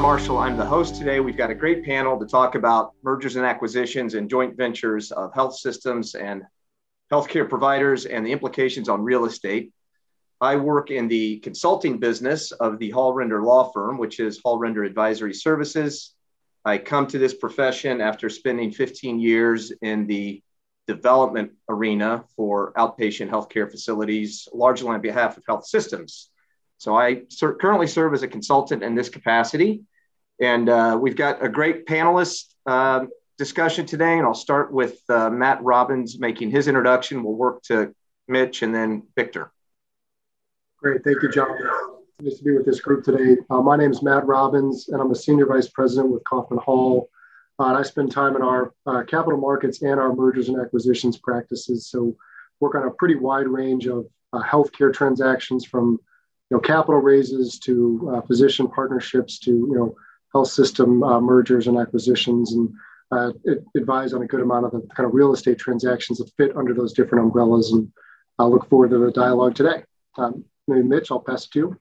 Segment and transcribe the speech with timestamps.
[0.00, 0.38] John Marshall.
[0.38, 1.20] I'm the host today.
[1.20, 5.34] We've got a great panel to talk about mergers and acquisitions and joint ventures of
[5.34, 6.42] health systems and
[7.12, 9.74] healthcare providers and the implications on real estate.
[10.40, 14.58] I work in the consulting business of the Hall Render Law Firm, which is Hall
[14.58, 16.14] Render Advisory Services.
[16.64, 20.42] I come to this profession after spending 15 years in the
[20.86, 26.30] development arena for outpatient healthcare facilities, largely on behalf of health systems.
[26.78, 29.82] So I ser- currently serve as a consultant in this capacity.
[30.40, 33.04] And uh, we've got a great panelist uh,
[33.36, 34.16] discussion today.
[34.16, 37.22] And I'll start with uh, Matt Robbins making his introduction.
[37.22, 37.94] We'll work to
[38.26, 39.52] Mitch and then Victor.
[40.78, 41.04] Great.
[41.04, 41.50] Thank you, John.
[42.20, 43.36] Nice to be with this group today.
[43.50, 47.10] Uh, my name is Matt Robbins, and I'm a senior vice president with Kaufman Hall.
[47.58, 51.18] Uh, and I spend time in our uh, capital markets and our mergers and acquisitions
[51.18, 51.88] practices.
[51.88, 52.16] So,
[52.60, 55.98] work on a pretty wide range of healthcare transactions from
[56.50, 59.94] you know, capital raises to physician partnerships to you know,
[60.32, 62.72] health system uh, mergers and acquisitions, and
[63.76, 66.72] advise on a good amount of the kind of real estate transactions that fit under
[66.74, 67.72] those different umbrellas.
[67.72, 67.92] And
[68.38, 69.84] I look forward to the dialogue today.
[70.16, 71.80] Um, maybe Mitch, I'll pass it to you.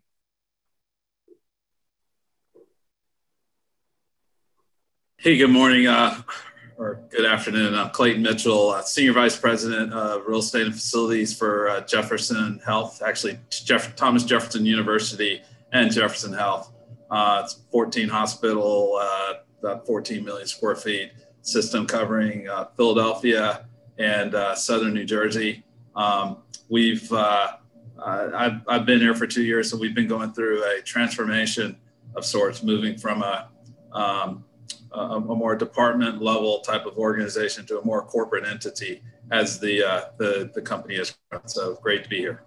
[5.18, 6.22] Hey, good morning uh,
[6.78, 7.90] or good afternoon.
[7.90, 13.02] Clayton Mitchell, uh, Senior Vice President of Real Estate and Facilities for uh, Jefferson Health,
[13.06, 15.42] actually Jeff- Thomas Jefferson University
[15.74, 16.72] and Jefferson Health.
[17.10, 23.66] Uh, it's 14 hospital, uh, about 14 million square feet system covering uh, Philadelphia
[23.98, 25.64] and Southern New Jersey.
[25.96, 26.38] Um,
[26.70, 27.54] we've uh,
[28.06, 31.78] I've, I've been here for two years, so we've been going through a transformation
[32.16, 33.50] of sorts, moving from a,
[33.92, 34.44] um,
[34.92, 39.84] a, a, more department level type of organization to a more corporate entity as the,
[39.84, 41.16] uh, the, the company is.
[41.46, 42.44] So great to be here.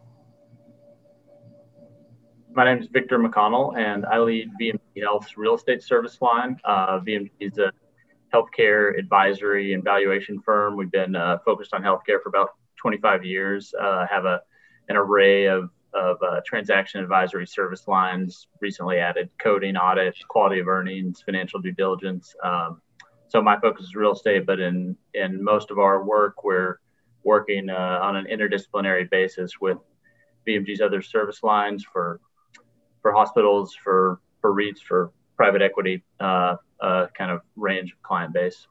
[2.54, 6.58] My name is Victor McConnell, and I lead VMG Health's real estate service line.
[6.64, 7.72] Uh, VMG is a
[8.34, 10.76] healthcare advisory and valuation firm.
[10.76, 13.72] We've been uh, focused on healthcare for about 25 years.
[13.80, 14.42] Uh, have a
[14.90, 20.68] an array of, of uh, transaction advisory service lines, recently added coding, audit, quality of
[20.68, 22.34] earnings, financial due diligence.
[22.44, 22.82] Um,
[23.28, 26.80] so my focus is real estate, but in, in most of our work, we're
[27.24, 29.78] working uh, on an interdisciplinary basis with
[30.46, 32.20] VMG's other service lines for,
[33.02, 38.32] for hospitals, for, for REITs, for private equity, uh, uh, kind of range of client
[38.32, 38.66] base.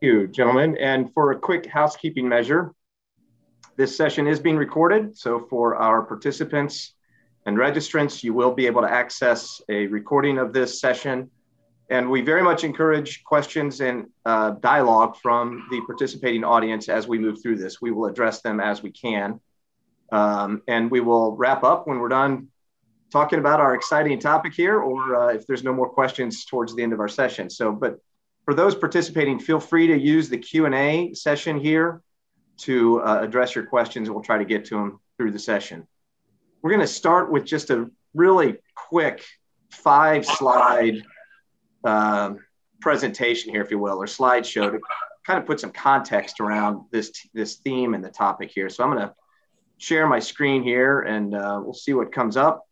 [0.00, 0.76] Thank you, gentlemen.
[0.78, 2.74] And for a quick housekeeping measure,
[3.76, 6.94] this session is being recorded, so for our participants
[7.46, 11.30] and registrants, you will be able to access a recording of this session.
[11.88, 17.18] And we very much encourage questions and uh, dialogue from the participating audience as we
[17.18, 17.80] move through this.
[17.80, 19.40] We will address them as we can.
[20.12, 22.48] Um, and we will wrap up when we're done
[23.10, 26.82] talking about our exciting topic here, or uh, if there's no more questions towards the
[26.82, 27.48] end of our session.
[27.48, 27.98] So, but
[28.44, 32.02] for those participating, feel free to use the Q&A session here
[32.58, 34.10] to uh, address your questions.
[34.10, 35.86] We'll try to get to them through the session.
[36.62, 39.24] We're going to start with just a really quick
[39.70, 41.02] five slide
[41.84, 42.38] um,
[42.80, 44.80] presentation here, if you will, or slideshow to
[45.26, 48.68] kind of put some context around this, this theme and the topic here.
[48.68, 49.14] So I'm going to
[49.78, 52.66] share my screen here and uh, we'll see what comes up.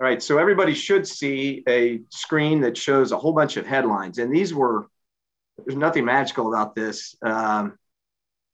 [0.00, 4.18] All right, so everybody should see a screen that shows a whole bunch of headlines.
[4.18, 4.88] And these were
[5.58, 7.16] there's nothing magical about this.
[7.22, 7.78] Um,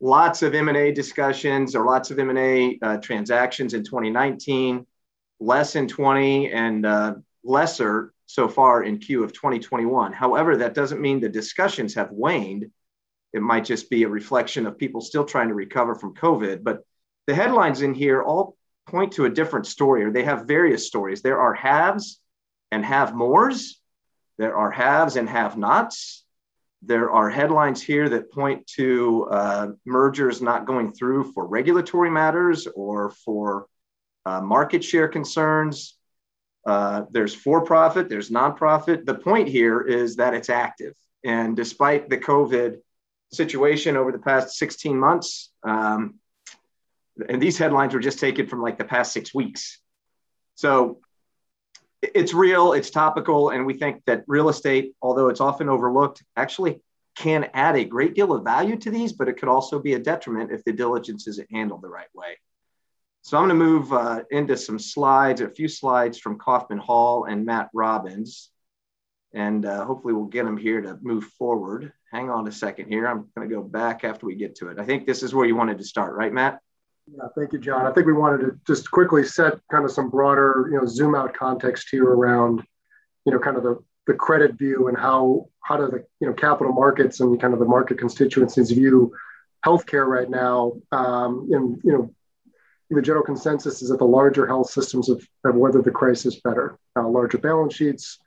[0.01, 4.87] lots of M&A discussions or lots of M&A uh, transactions in 2019,
[5.41, 10.12] less in 20 and uh, lesser so far in Q of 2021.
[10.12, 12.71] However, that doesn't mean the discussions have waned.
[13.33, 16.65] It might just be a reflection of people still trying to recover from COVID.
[16.65, 16.85] But
[17.27, 21.23] the headlines in here all point to a different story, or they have various stories.
[21.23, 22.21] There are haves
[22.73, 23.81] and have mores.
[24.39, 26.25] There are haves and have nots.
[26.82, 32.67] There are headlines here that point to uh, mergers not going through for regulatory matters
[32.67, 33.67] or for
[34.25, 35.97] uh, market share concerns.
[36.67, 39.05] Uh, there's for profit, there's nonprofit.
[39.05, 40.94] The point here is that it's active.
[41.25, 42.79] And despite the COVID
[43.32, 46.17] situation over the past 16 months, um,
[47.29, 49.79] and these headlines were just taken from like the past six weeks.
[50.55, 51.00] So
[52.03, 56.81] it's real, it's topical, and we think that real estate, although it's often overlooked, actually
[57.17, 59.99] can add a great deal of value to these, but it could also be a
[59.99, 62.38] detriment if the diligence isn't handled the right way.
[63.23, 67.25] So I'm going to move uh, into some slides, a few slides from Kaufman Hall
[67.25, 68.50] and Matt Robbins,
[69.32, 71.93] and uh, hopefully we'll get them here to move forward.
[72.12, 73.06] Hang on a second here.
[73.06, 74.79] I'm going to go back after we get to it.
[74.79, 76.61] I think this is where you wanted to start, right, Matt?
[77.12, 77.87] Yeah, thank you, John.
[77.87, 81.15] I think we wanted to just quickly set kind of some broader, you know, zoom
[81.15, 82.62] out context here around,
[83.25, 86.33] you know, kind of the, the credit view and how how do the you know
[86.33, 89.12] capital markets and kind of the market constituencies view
[89.65, 90.73] healthcare right now.
[90.91, 92.15] Um, and you know,
[92.91, 96.79] the general consensus is that the larger health systems have, have weathered the crisis better.
[96.97, 98.19] Uh, larger balance sheets,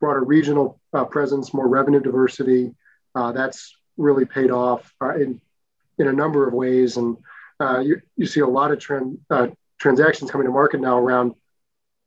[0.00, 2.74] broader regional uh, presence, more revenue diversity.
[3.14, 5.40] Uh, that's really paid off uh, in
[5.98, 7.16] in a number of ways, and
[7.60, 9.48] uh, you, you see a lot of trend, uh,
[9.78, 11.34] transactions coming to market now around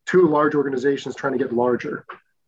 [0.06, 2.04] two large organizations trying to get larger,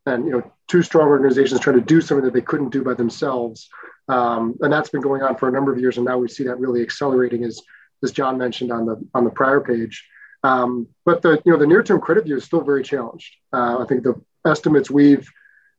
[0.07, 2.95] and you know two strong organizations trying to do something that they couldn't do by
[2.95, 3.69] themselves,
[4.09, 6.45] um, and that's been going on for a number of years, and now we see
[6.45, 7.61] that really accelerating as
[8.03, 10.05] as John mentioned on the on the prior page.
[10.43, 13.35] Um, but the you know the near term credit view is still very challenged.
[13.53, 15.29] Uh, I think the estimates we've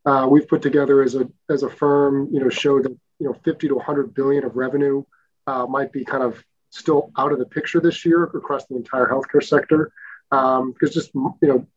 [0.06, 3.34] uh, we've put together as a as a firm, you know, show that you know
[3.44, 5.04] 50 to 100 billion of revenue
[5.48, 9.08] uh, might be kind of still out of the picture this year across the entire
[9.08, 9.92] healthcare sector
[10.30, 11.68] because um, just you know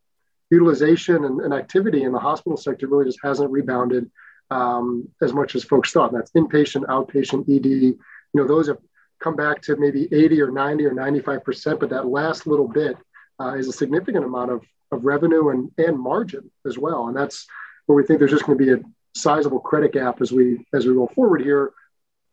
[0.50, 4.10] utilization and, and, activity in the hospital sector really just hasn't rebounded
[4.50, 6.12] um, as much as folks thought.
[6.12, 7.66] And that's inpatient, outpatient, ED.
[7.66, 7.98] You
[8.34, 8.78] know, those have
[9.20, 12.96] come back to maybe 80 or 90 or 95 percent, but that last little bit
[13.40, 17.08] uh, is a significant amount of, of revenue and, and margin as well.
[17.08, 17.46] And that's
[17.86, 18.84] where we think there's just going to be a
[19.14, 21.72] sizable credit gap as we as we go forward here.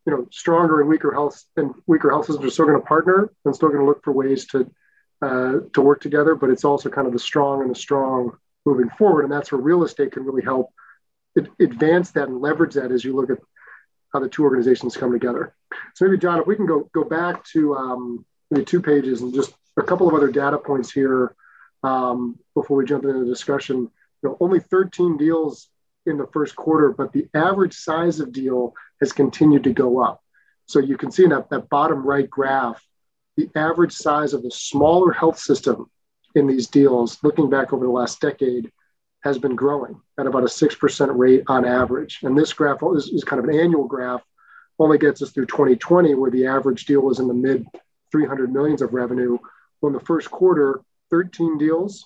[0.05, 3.29] You know stronger and weaker health and weaker health systems are still going to partner
[3.43, 4.71] and still going to look for ways to
[5.21, 8.37] uh, to work together but it's also kind of the strong and the strong
[8.67, 9.23] moving forward.
[9.23, 10.71] And that's where real estate can really help
[11.59, 13.37] advance that and leverage that as you look at
[14.11, 15.55] how the two organizations come together.
[15.95, 19.33] So maybe john if we can go go back to um, maybe two pages and
[19.33, 21.35] just a couple of other data points here
[21.87, 23.77] um, before we jump into the discussion
[24.23, 25.69] you know only 13 deals
[26.07, 30.21] in the first quarter, but the average size of deal has continued to go up.
[30.65, 32.81] So you can see in that, that bottom right graph,
[33.35, 35.89] the average size of the smaller health system
[36.35, 38.71] in these deals, looking back over the last decade,
[39.23, 42.19] has been growing at about a 6% rate on average.
[42.23, 44.23] And this graph is, is kind of an annual graph,
[44.79, 47.65] only gets us through 2020, where the average deal was in the mid
[48.11, 49.37] 300 millions of revenue.
[49.81, 50.81] Well, in the first quarter,
[51.11, 52.05] 13 deals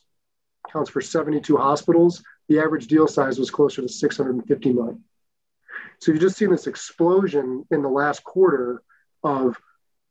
[0.71, 5.03] counts for 72 hospitals the average deal size was closer to 650 million.
[5.99, 8.83] So you've just seen this explosion in the last quarter
[9.23, 9.57] of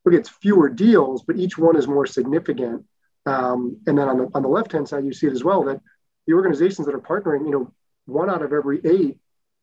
[0.06, 2.86] look, it's fewer deals, but each one is more significant.
[3.26, 5.64] Um, and then on the on the left hand side, you see it as well
[5.64, 5.82] that
[6.26, 7.74] the organizations that are partnering, you know,
[8.06, 9.18] one out of every eight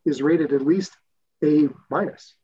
[0.05, 0.95] is rated at least
[1.43, 2.35] A minus.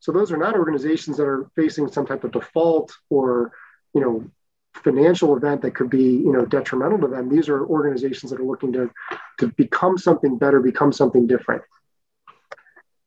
[0.00, 3.52] So those are not organizations that are facing some type of default or
[3.94, 4.30] you know
[4.74, 7.28] financial event that could be you know detrimental to them.
[7.28, 8.90] These are organizations that are looking to
[9.38, 11.62] to become something better become something different.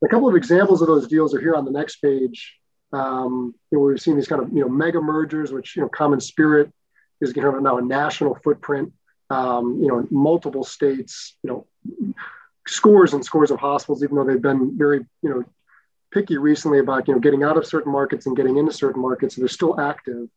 [0.04, 2.56] A couple of examples of those deals are here on the next page.
[2.92, 5.88] Um, you know, we've seen these kind of you know mega mergers which you know
[5.88, 6.70] CommonSpirit
[7.20, 8.92] is kind of now a national footprint.
[9.30, 11.66] Um, you know multiple states you know
[12.66, 15.44] scores and scores of hospitals even though they've been very you know
[16.12, 19.34] picky recently about you know getting out of certain markets and getting into certain markets
[19.34, 20.28] so they're still active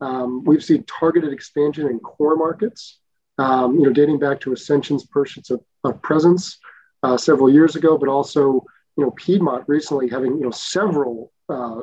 [0.00, 2.98] um, we've seen targeted expansion in core markets,
[3.38, 6.58] um, you know, dating back to Ascension's purchase of, of presence
[7.02, 8.64] uh, several years ago, but also,
[8.96, 11.82] you know, Piedmont recently having, you know, several uh,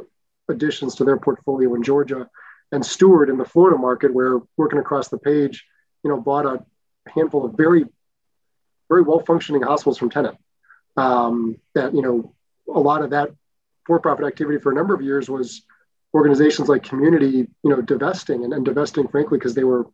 [0.50, 2.28] additions to their portfolio in Georgia
[2.72, 5.66] and Steward in the Florida market, where working across the page,
[6.04, 6.64] you know, bought a
[7.16, 7.86] handful of very,
[8.90, 10.36] very well functioning hospitals from Tenet.
[10.96, 12.34] Um, that, you know,
[12.74, 13.30] a lot of that
[13.86, 15.64] for profit activity for a number of years was
[16.14, 19.86] organizations like community you know divesting and, and divesting frankly because they were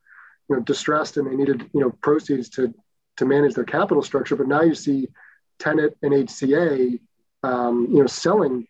[0.50, 2.74] you know distressed and they needed you know proceeds to
[3.18, 4.36] to manage their capital structure.
[4.36, 5.08] But now you see
[5.60, 7.00] Tenet and hca
[7.44, 8.68] um, you know selling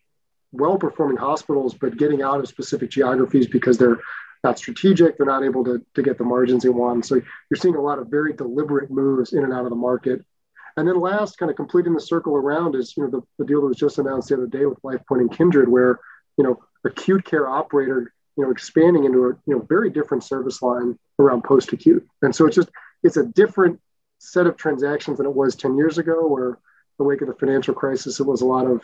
[0.51, 3.99] well performing hospitals but getting out of specific geographies because they're
[4.43, 7.05] not strategic they're not able to, to get the margins they want.
[7.05, 10.23] So you're seeing a lot of very deliberate moves in and out of the market.
[10.75, 13.61] And then last kind of completing the circle around is you know the, the deal
[13.61, 15.99] that was just announced the other day with lifepoint and kindred where
[16.37, 20.61] you know acute care operator, you know, expanding into a you know very different service
[20.61, 22.07] line around post acute.
[22.21, 22.69] And so it's just
[23.03, 23.79] it's a different
[24.19, 26.57] set of transactions than it was 10 years ago, where
[26.97, 28.81] the wake of the financial crisis, it was a lot of,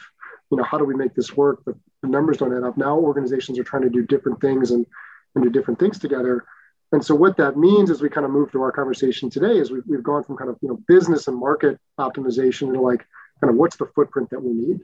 [0.51, 1.61] you know, how do we make this work?
[1.65, 2.77] But the numbers don't add up.
[2.77, 4.85] Now organizations are trying to do different things and,
[5.35, 6.45] and do different things together.
[6.91, 9.71] And so what that means as we kind of move to our conversation today is
[9.71, 13.05] we've, we've gone from kind of, you know, business and market optimization to like
[13.39, 14.79] kind of what's the footprint that we need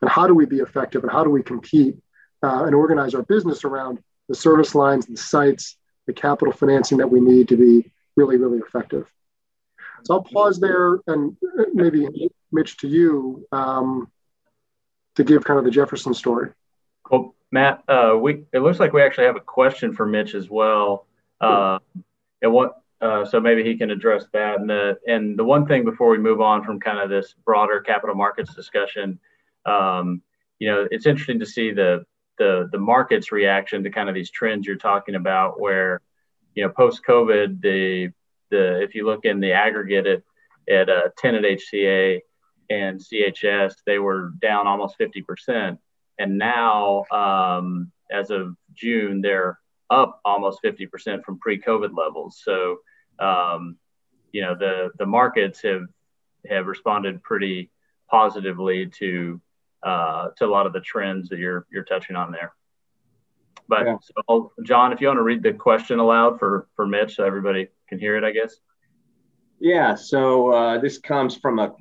[0.00, 1.96] and how do we be effective and how do we compete
[2.42, 7.10] uh, and organize our business around the service lines, the sites, the capital financing that
[7.10, 9.10] we need to be really, really effective.
[10.04, 11.36] So I'll pause there and
[11.74, 12.08] maybe
[12.52, 14.10] Mitch to you um,
[15.16, 16.50] to give kind of the Jefferson story.
[17.10, 20.48] Well, Matt, uh, we it looks like we actually have a question for Mitch as
[20.48, 21.06] well.
[21.40, 21.78] Uh,
[22.42, 24.60] and what uh, so maybe he can address that.
[24.60, 27.80] And the and the one thing before we move on from kind of this broader
[27.80, 29.18] capital markets discussion,
[29.66, 30.22] um,
[30.58, 32.04] you know, it's interesting to see the
[32.40, 36.00] the the market's reaction to kind of these trends you're talking about, where
[36.54, 38.10] you know post COVID, the
[38.50, 40.22] the if you look in the aggregate at
[40.68, 42.20] at uh, Tenet HCA
[42.70, 45.78] and CHS, they were down almost 50 percent,
[46.18, 52.40] and now um, as of June, they're up almost 50% from pre-COVID levels.
[52.44, 52.78] So
[53.18, 53.76] um,
[54.32, 55.82] you know the the markets have
[56.48, 57.70] have responded pretty
[58.10, 59.40] positively to
[59.82, 62.52] uh, to a lot of the trends that you're you're touching on there.
[63.68, 63.96] But yeah.
[64.28, 67.68] so, John, if you want to read the question aloud for for Mitch, so everybody
[67.88, 68.56] can hear it, I guess.
[69.58, 69.94] Yeah.
[69.94, 71.74] So uh, this comes from a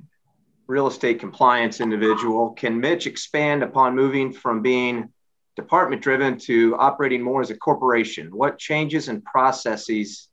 [0.68, 2.52] real estate compliance individual.
[2.52, 5.10] Can Mitch expand upon moving from being
[5.56, 8.28] department driven to operating more as a corporation?
[8.36, 10.30] What changes and processes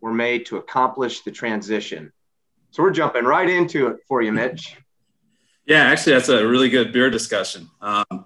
[0.00, 2.12] were made to accomplish the transition.
[2.70, 4.76] So we're jumping right into it for you, Mitch.
[5.68, 7.68] Yeah, actually, that's a really good beer discussion.
[7.82, 8.24] Um,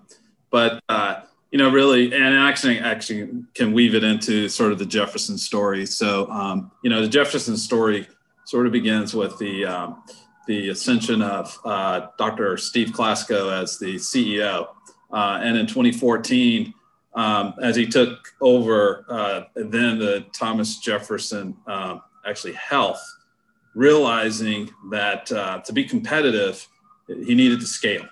[0.50, 4.86] but uh, you know, really, and actually, actually, can weave it into sort of the
[4.86, 5.84] Jefferson story.
[5.84, 8.06] So, um, you know, the Jefferson story
[8.44, 10.04] sort of begins with the um,
[10.46, 12.56] the ascension of uh, Dr.
[12.56, 14.68] Steve Klasko as the CEO,
[15.12, 16.72] uh, and in 2014
[17.14, 23.02] um, as he took over uh, then the Thomas Jefferson um, actually health,
[23.74, 26.66] realizing that uh, to be competitive,
[27.24, 28.06] he needed to scale,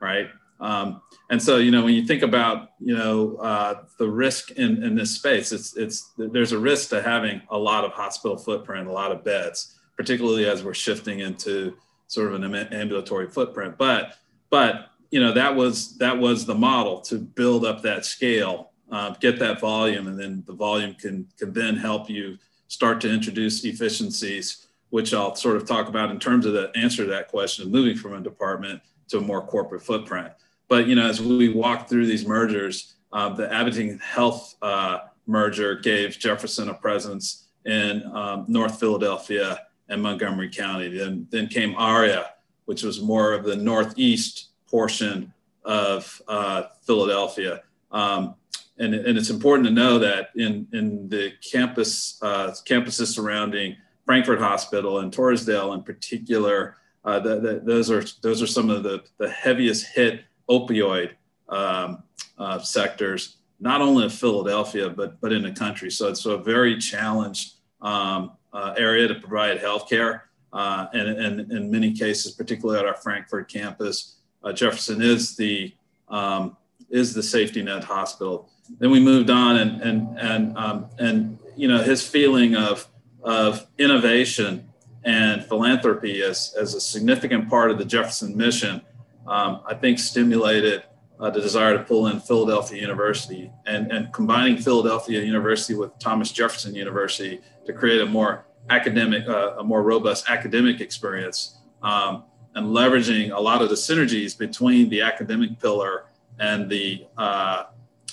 [0.00, 0.28] right?
[0.58, 4.82] Um, and so, you know, when you think about, you know, uh, the risk in,
[4.82, 8.88] in this space, it's, it's, there's a risk to having a lot of hospital footprint,
[8.88, 11.76] a lot of beds, particularly as we're shifting into
[12.06, 13.76] sort of an ambulatory footprint.
[13.76, 14.14] But,
[14.48, 19.10] but you know that was that was the model to build up that scale uh,
[19.20, 22.38] get that volume and then the volume can can then help you
[22.68, 24.65] start to introduce efficiencies
[24.96, 27.70] which i'll sort of talk about in terms of the answer to that question of
[27.70, 30.32] moving from a department to a more corporate footprint
[30.68, 35.74] but you know as we walk through these mergers uh, the abington health uh, merger
[35.76, 42.30] gave jefferson a presence in um, north philadelphia and montgomery county then, then came aria
[42.64, 45.32] which was more of the northeast portion
[45.66, 47.62] of uh, Philadelphia.
[47.90, 48.34] Um,
[48.78, 53.76] and, and it's important to know that in, in the campus uh, campuses surrounding
[54.06, 58.84] Frankford Hospital and Torresdale in particular, uh, the, the, those are those are some of
[58.84, 61.10] the, the heaviest hit opioid
[61.48, 62.02] um,
[62.38, 65.90] uh, sectors, not only in Philadelphia but but in the country.
[65.90, 70.22] So it's a very challenged um, uh, area to provide healthcare,
[70.52, 75.74] uh, and, and in many cases, particularly at our Frankford campus, uh, Jefferson is the
[76.08, 76.56] um,
[76.90, 78.48] is the safety net hospital.
[78.78, 82.88] Then we moved on, and and and um, and you know his feeling of
[83.26, 84.68] of innovation
[85.04, 88.80] and philanthropy as as a significant part of the Jefferson mission,
[89.26, 90.84] um, I think stimulated
[91.20, 96.32] uh, the desire to pull in Philadelphia University and and combining Philadelphia University with Thomas
[96.32, 101.58] Jefferson University to create a more academic, uh, a more robust academic experience.
[101.82, 106.06] Um, and leveraging a lot of the synergies between the academic pillar
[106.40, 107.64] and the uh,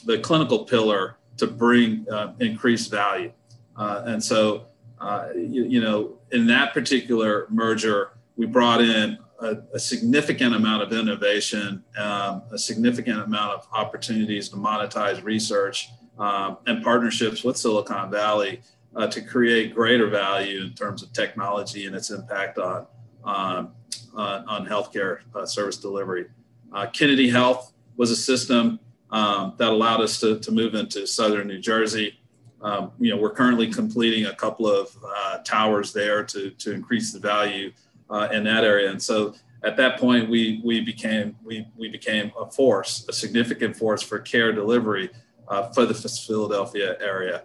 [0.05, 3.31] the clinical pillar to bring uh, increased value.
[3.75, 4.65] Uh, and so,
[5.03, 10.81] uh, you, you, know, in that particular merger, we brought in a, a significant amount
[10.81, 17.57] of innovation, um, a significant amount of opportunities to monetize research um, and partnerships with
[17.57, 18.61] Silicon Valley
[18.95, 22.87] uh, to create greater value in terms of technology and its impact on
[23.25, 23.73] um,
[24.15, 26.25] uh, on healthcare uh, service delivery.
[26.71, 28.79] Uh, Kennedy Health was a system
[29.09, 32.19] um, that allowed us to, to move into southern New Jersey.
[32.63, 37.11] Um, you know, we're currently completing a couple of uh, towers there to, to increase
[37.11, 37.71] the value
[38.09, 38.89] uh, in that area.
[38.89, 43.75] And so at that point, we, we, became, we, we became a force, a significant
[43.75, 45.09] force for care delivery
[45.49, 47.43] uh, for the Philadelphia area.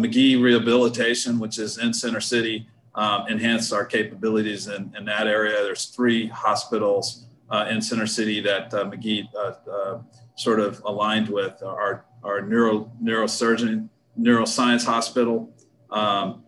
[0.00, 5.62] Magee Rehabilitation, which is in Center City, um, enhance our capabilities in, in that area.
[5.62, 8.90] There's three hospitals uh, in Center City that uh,
[9.38, 9.98] uh, uh,
[10.34, 15.52] sort of aligned with our, our neuro, neurosurgeon, neuroscience hospital,
[15.90, 16.42] um,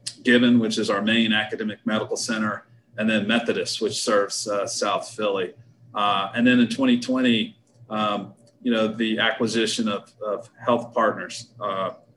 [0.59, 2.67] which is our main academic medical center,
[2.99, 5.55] and then Methodist, which serves uh, South Philly.
[5.95, 7.57] Uh, and then in 2020,
[7.89, 11.51] um, you know, the acquisition of, of health partners,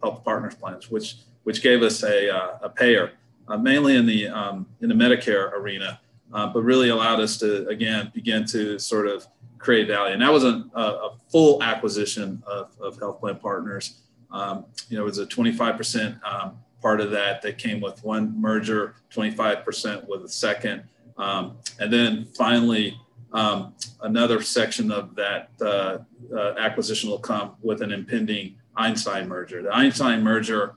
[0.01, 2.27] health partners plans, which, which gave us a,
[2.61, 3.11] a payer
[3.51, 5.99] uh, mainly in the um, in the Medicare arena,
[6.33, 9.27] uh, but really allowed us to again begin to sort of
[9.57, 10.13] create value.
[10.13, 14.01] And that was a, a full acquisition of, of health plan partners.
[14.31, 18.39] Um, you know, it was a 25% um, part of that that came with one
[18.39, 20.83] merger, 25% with a second.
[21.17, 22.97] Um, and then finally,
[23.33, 25.99] um, another section of that uh,
[26.35, 29.61] uh, acquisition will come with an impending Einstein merger.
[29.61, 30.75] The Einstein merger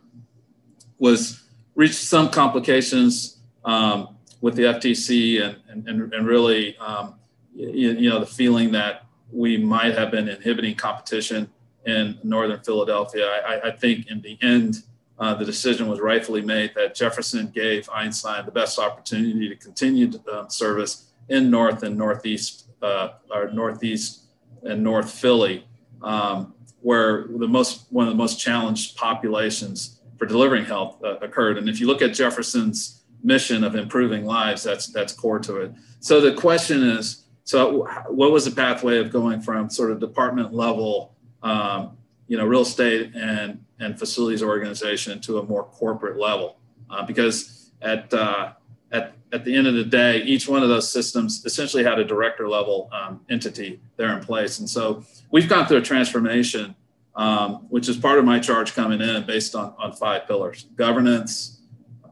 [0.98, 1.42] was
[1.74, 7.14] reached some complications um, with the FTC and, and, and really, um,
[7.54, 11.50] you, you, know, the feeling that we might have been inhibiting competition
[11.86, 13.26] in Northern Philadelphia.
[13.46, 14.82] I, I think in the end,
[15.18, 20.10] uh, the decision was rightfully made that Jefferson gave Einstein the best opportunity to continue
[20.30, 24.24] uh, service in North and Northeast, uh, or Northeast
[24.62, 25.66] and North Philly,
[26.02, 31.58] um, where the most one of the most challenged populations for delivering health uh, occurred.
[31.58, 35.72] And if you look at Jefferson's mission of improving lives, that's that's core to it.
[36.00, 40.52] So the question is, so what was the pathway of going from sort of department
[40.52, 41.13] level,
[41.44, 41.96] um,
[42.26, 46.58] you know, real estate and and facilities organization to a more corporate level?
[46.90, 48.52] Uh, because at uh,
[48.90, 52.04] at at the end of the day, each one of those systems essentially had a
[52.04, 56.74] director level um, entity there in place, and so we've gone through a transformation
[57.16, 61.60] um, which is part of my charge coming in based on, on five pillars governance,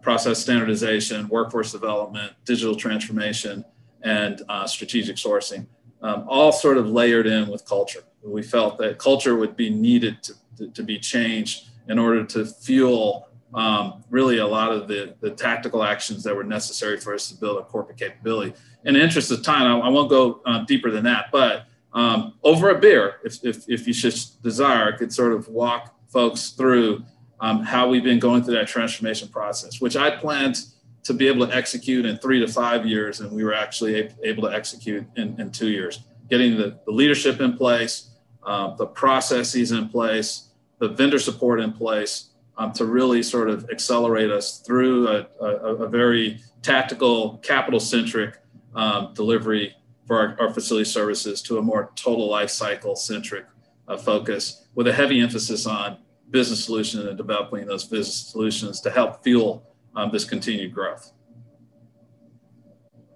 [0.00, 3.64] process standardization, workforce development, digital transformation,
[4.02, 5.66] and uh, strategic sourcing,
[6.02, 8.02] um, all sort of layered in with culture.
[8.22, 12.46] We felt that culture would be needed to, to, to be changed in order to
[12.46, 17.28] fuel um, really a lot of the, the tactical actions that were necessary for us
[17.28, 18.54] to build a corporate capability.
[18.84, 22.34] In the interest of time, I, I won't go uh, deeper than that, but um,
[22.42, 26.50] over a beer, if, if, if you should desire, I could sort of walk folks
[26.50, 27.04] through
[27.40, 30.56] um, how we've been going through that transformation process, which I planned
[31.02, 34.44] to be able to execute in three to five years, and we were actually able
[34.44, 38.10] to execute in, in two years, getting the, the leadership in place,
[38.44, 43.68] uh, the processes in place, the vendor support in place um, to really sort of
[43.70, 45.46] accelerate us through a, a,
[45.84, 48.38] a very tactical, capital centric
[48.74, 49.74] um, delivery
[50.06, 53.46] for our, our facility services to a more total life cycle centric
[53.88, 55.98] uh, focus with a heavy emphasis on
[56.30, 61.12] business solutions and developing those business solutions to help fuel um, this continued growth.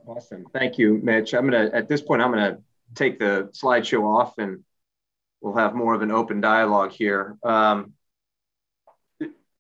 [0.06, 0.44] Awesome.
[0.52, 1.34] Thank you, Mitch.
[1.34, 2.62] I'm going to, at this point, I'm going to
[2.94, 4.62] take the slideshow off and
[5.46, 7.38] we'll have more of an open dialogue here.
[7.44, 7.92] Um,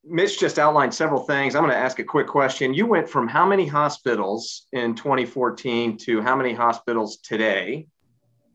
[0.04, 1.54] Mitch just outlined several things.
[1.54, 2.74] I'm going to ask a quick question.
[2.74, 7.86] You went from how many hospitals in 2014 to how many hospitals today?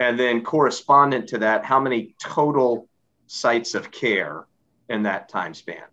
[0.01, 2.89] And then, correspondent to that, how many total
[3.27, 4.45] sites of care
[4.89, 5.83] in that time span?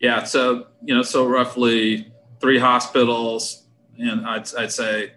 [0.00, 3.66] Yeah, so, you know, so roughly three hospitals,
[3.98, 5.12] and I'd, I'd say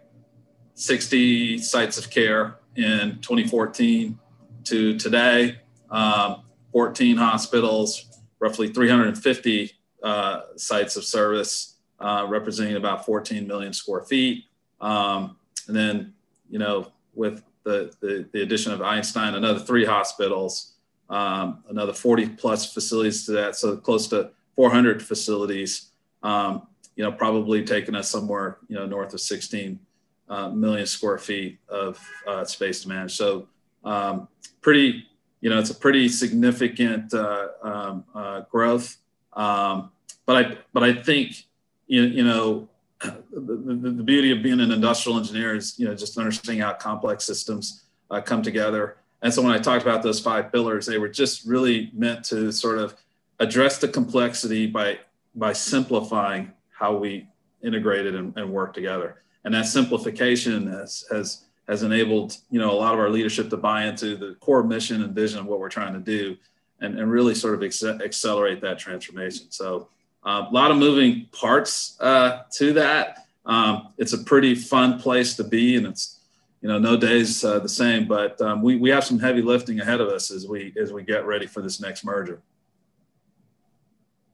[0.75, 4.17] 60 sites of care in 2014
[4.65, 9.71] to today, um, 14 hospitals, roughly 350
[10.03, 14.45] uh, sites of service, uh, representing about 14 million square feet.
[14.81, 16.13] Um, and then,
[16.49, 20.73] you know, with the, the, the, addition of Einstein, another three hospitals,
[21.09, 23.55] um, another 40 plus facilities to that.
[23.55, 29.13] So close to 400 facilities, um, you know, probably taking us somewhere, you know, north
[29.13, 29.79] of 16
[30.27, 33.15] uh, million square feet of uh, space to manage.
[33.15, 33.47] So
[33.85, 34.27] um,
[34.61, 35.05] pretty,
[35.41, 38.97] you know, it's a pretty significant uh, um, uh, growth.
[39.33, 39.91] Um,
[40.25, 41.45] but I, but I think,
[41.87, 42.67] you, you know,
[43.01, 46.73] the, the, the, beauty of being an industrial engineer is, you know, just understanding how
[46.73, 48.97] complex systems uh, come together.
[49.21, 52.51] And so when I talked about those five pillars, they were just really meant to
[52.51, 52.95] sort of
[53.39, 54.99] address the complexity by
[55.35, 57.27] by simplifying how we
[57.61, 59.21] integrated and, and work together.
[59.43, 63.57] And that simplification has has has enabled you know a lot of our leadership to
[63.57, 66.37] buy into the core mission and vision of what we're trying to do
[66.81, 69.47] and, and really sort of ex- accelerate that transformation.
[69.49, 69.89] So
[70.25, 73.27] uh, a lot of moving parts uh, to that.
[73.45, 76.21] Um, it's a pretty fun place to be and it's
[76.61, 79.79] you know no days uh, the same but um, we, we have some heavy lifting
[79.79, 82.41] ahead of us as we as we get ready for this next merger.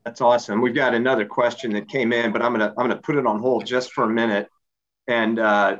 [0.05, 0.61] That's awesome.
[0.61, 3.39] We've got another question that came in but i'm gonna i'm gonna put it on
[3.39, 4.49] hold just for a minute.
[5.07, 5.79] And uh,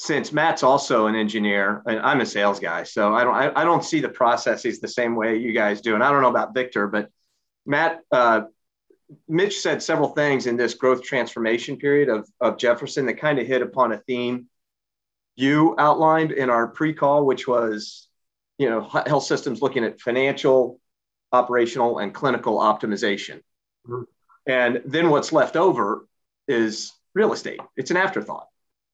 [0.00, 3.64] since Matt's also an engineer and I'm a sales guy, so I don't I, I,
[3.64, 5.94] don't see the processes the same way you guys do.
[5.94, 7.10] And I don't know about Victor, but
[7.66, 8.44] Matt, uh,
[9.28, 13.46] Mitch said several things in this growth transformation period of, of Jefferson that kind of
[13.46, 14.46] hit upon a theme
[15.36, 18.08] you outlined in our pre-call, which was
[18.56, 20.80] you know health systems looking at financial,
[21.30, 23.42] operational, and clinical optimization.
[23.86, 24.04] Mm-hmm.
[24.46, 26.06] And then what's left over
[26.48, 27.60] is real estate.
[27.76, 28.46] It's an afterthought.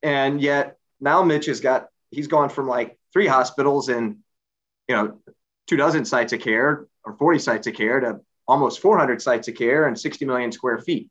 [0.02, 4.18] And yet now Mitch has got he's gone from like three hospitals and
[4.88, 5.20] you know
[5.66, 9.54] two dozen sites of care or 40 sites of care to almost 400 sites of
[9.54, 11.10] care and 60 million square feet.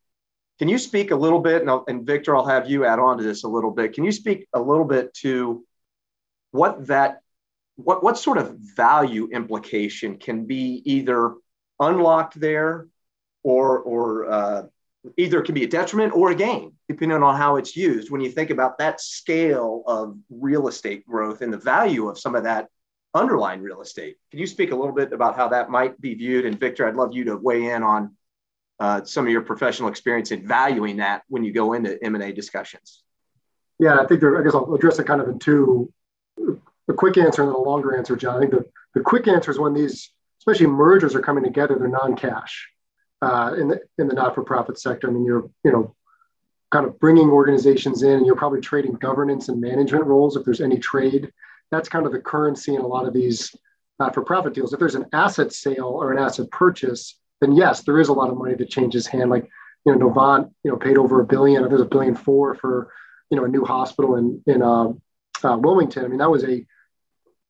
[0.60, 3.24] Can you speak a little bit, and, and Victor, I'll have you add on to
[3.24, 3.94] this a little bit.
[3.94, 5.66] Can you speak a little bit to
[6.52, 7.22] what that,
[7.76, 11.34] what what sort of value implication can be either
[11.80, 12.88] unlocked there,
[13.44, 14.64] or or uh,
[15.18, 18.12] either can be a detriment or a gain, depending on how it's used.
[18.12, 22.36] When you think about that scale of real estate growth and the value of some
[22.36, 22.68] of that
[23.14, 24.18] underlying real estate.
[24.30, 26.46] Can you speak a little bit about how that might be viewed?
[26.46, 28.16] And Victor, I'd love you to weigh in on
[28.80, 33.04] uh, some of your professional experience in valuing that when you go into M&A discussions.
[33.80, 35.92] Yeah, I think there, I guess I'll address it kind of in two,
[36.90, 38.36] a quick answer and then a longer answer, John.
[38.36, 41.88] I think the, the quick answer is when these, especially mergers are coming together, they're
[41.88, 42.70] non-cash
[43.26, 45.10] uh, in the in the not-for-profit sector.
[45.10, 45.96] I mean, you're you know
[46.72, 50.62] kind of bringing organizations in, and you're probably trading governance and management roles if there's
[50.62, 51.32] any trade
[51.72, 53.56] that's kind of the currency in a lot of these
[54.00, 54.74] not-for-profit deals.
[54.74, 58.30] If there's an asset sale or an asset purchase, then yes, there is a lot
[58.30, 59.30] of money that changes hand.
[59.30, 59.50] Like
[59.86, 61.68] you know, Novant, you know, paid over a billion.
[61.68, 62.92] There's a billion four for
[63.30, 64.90] you know a new hospital in in uh,
[65.44, 66.06] uh, Wilmington.
[66.06, 66.66] I mean, that was a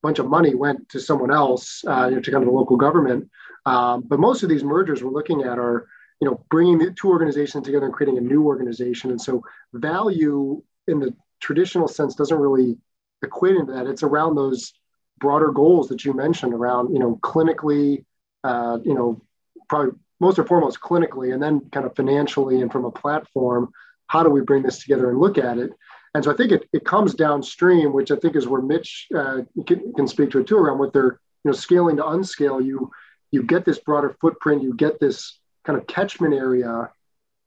[0.01, 2.77] bunch of money went to someone else, uh, you know, to kind of the local
[2.77, 3.29] government.
[3.65, 5.87] Um, but most of these mergers we're looking at are
[6.21, 9.11] you know bringing the two organizations together and creating a new organization.
[9.11, 12.77] And so value in the traditional sense doesn't really
[13.23, 14.73] equate to that, it's around those
[15.17, 18.03] broader goals that you mentioned around, you know, clinically,
[18.43, 19.21] uh, you know,
[19.69, 23.71] probably most and foremost clinically, and then kind of financially and from a platform,
[24.07, 25.71] how do we bring this together and look at it?
[26.13, 29.41] And so I think it, it comes downstream, which I think is where Mitch uh,
[29.67, 32.65] can, can speak to it too, around what they're, you know, scaling to unscale.
[32.65, 32.91] You
[33.35, 36.89] you get this broader footprint, you get this kind of catchment area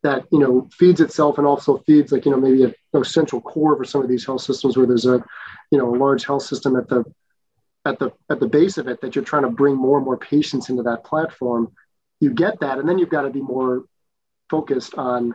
[0.03, 3.41] that you know feeds itself and also feeds like you know maybe a, a central
[3.41, 5.25] core for some of these health systems where there's a
[5.73, 7.05] you know a large health system at the
[7.85, 10.19] at the at the base of it that you're trying to bring more and more
[10.19, 11.73] patients into that platform.
[12.21, 13.85] You get that and then you've got to be more
[14.51, 15.35] focused on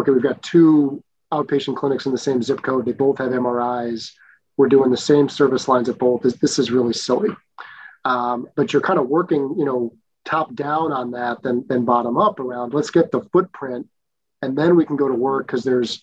[0.00, 2.86] okay we've got two outpatient clinics in the same zip code.
[2.86, 4.12] They both have mris
[4.56, 6.22] we're doing the same service lines at both.
[6.22, 7.30] This, this is really silly
[8.04, 9.92] um, but you're kind of working you know
[10.24, 13.86] top down on that than, than bottom up around let's get the footprint
[14.42, 16.02] and then we can go to work because there's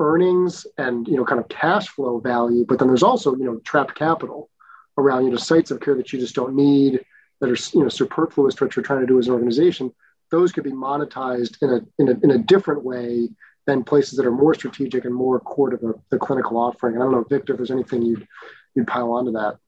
[0.00, 3.60] earnings and you know kind of cash flow value but then there's also you know
[3.64, 4.50] trapped capital
[4.98, 7.04] around you know sites of care that you just don't need
[7.40, 9.92] that are you know superfluous to what you're trying to do as an organization.
[10.30, 13.28] Those could be monetized in a in a, in a different way
[13.66, 16.94] than places that are more strategic and more core to the, the clinical offering.
[16.94, 18.26] And i don't know victor if there's anything you'd
[18.74, 19.58] you'd pile onto that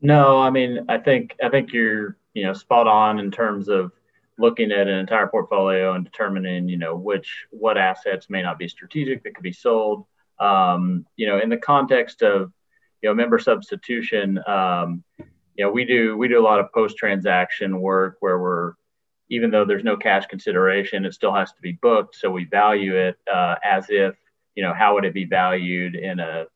[0.00, 3.90] no i mean i think i think you're you know spot on in terms of
[4.38, 8.68] looking at an entire portfolio and determining you know which what assets may not be
[8.68, 10.06] strategic that could be sold.
[10.38, 12.52] Um, you know in the context of
[13.02, 16.96] you know member substitution um, you know we do we do a lot of post
[16.96, 18.74] transaction work where we're
[19.30, 22.14] even though there's no cash consideration it still has to be booked.
[22.14, 24.14] So we value it uh, as if
[24.54, 26.46] you know how would it be valued in a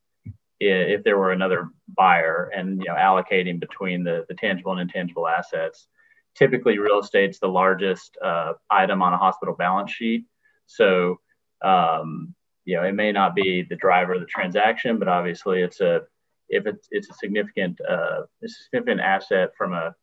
[0.70, 5.26] if there were another buyer and you know allocating between the, the tangible and intangible
[5.26, 5.88] assets
[6.34, 10.24] typically real estate's the largest uh, item on a hospital balance sheet.
[10.66, 11.20] So
[11.62, 15.80] um, you know it may not be the driver of the transaction but obviously it's
[15.80, 16.02] a
[16.48, 19.94] if it's, it's a significant uh, a significant asset from a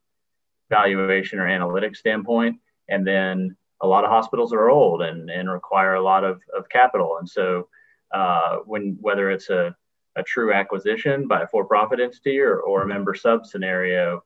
[0.70, 2.58] valuation or analytics standpoint
[2.90, 6.68] and then a lot of hospitals are old and, and require a lot of, of
[6.70, 7.18] capital.
[7.20, 7.70] And so
[8.14, 9.76] uh, when whether it's a
[10.16, 14.24] a true acquisition by a for-profit entity or, or a member sub scenario,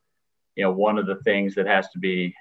[0.55, 2.33] you know, one of the things that has to be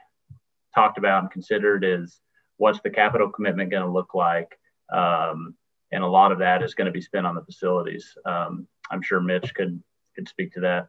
[0.74, 2.20] talked about and considered is
[2.56, 4.58] what's the capital commitment going to look like?
[4.92, 5.54] Um,
[5.90, 8.16] and a lot of that is going to be spent on the facilities.
[8.24, 9.82] Um, I'm sure Mitch could
[10.14, 10.88] could speak to that.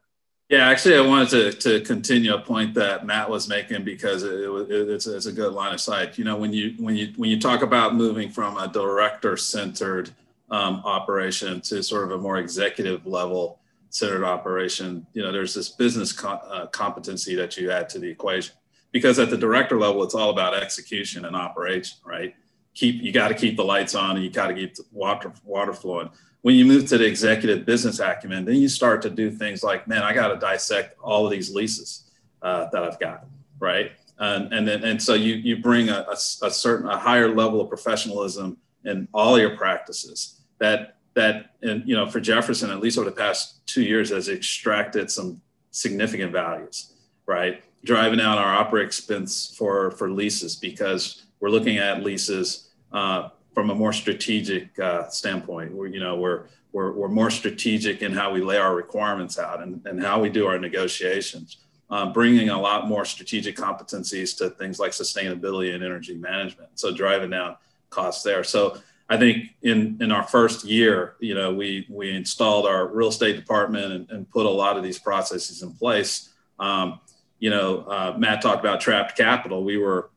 [0.50, 4.34] Yeah, actually, I wanted to, to continue a point that Matt was making because it,
[4.34, 6.18] it, it's, it's a good line of sight.
[6.18, 10.12] You know, when you when you when you talk about moving from a director centered
[10.54, 15.70] um, operation to sort of a more executive level centered operation, you know, there's this
[15.70, 18.56] business co- uh, competency that you add to the equation.
[18.92, 22.36] Because at the director level, it's all about execution and operation, right?
[22.76, 25.34] Keep you got to keep the lights on and you got to keep the water
[25.44, 26.10] water flowing.
[26.44, 29.88] When you move to the executive business acumen, then you start to do things like,
[29.88, 32.12] man, I got to dissect all of these leases
[32.44, 33.26] uh, that I've got,
[33.60, 33.94] right?
[34.20, 37.60] And, and then and so you you bring a, a, a certain a higher level
[37.60, 42.97] of professionalism in all your practices that that and you know for Jefferson at least
[42.97, 46.93] over the past two years has extracted some significant values,
[47.26, 47.63] right?
[47.84, 53.69] Driving down our operating expense for for leases because we're looking at leases uh, from
[53.69, 55.73] a more strategic uh, standpoint.
[55.73, 59.62] Where you know we're we're, we're more strategic in how we lay our requirements out
[59.62, 61.58] and, and how we do our negotiations,
[61.91, 66.69] um, bringing a lot more strategic competencies to things like sustainability and energy management.
[66.73, 67.58] So driving down
[67.91, 68.43] costs there.
[68.43, 73.10] So I think in, in our first year, you know, we, we installed our real
[73.10, 76.30] estate department and, and put a lot of these processes in place.
[76.60, 77.00] Um,
[77.39, 79.63] you know, uh, Matt talked about trapped capital.
[79.63, 80.10] We were,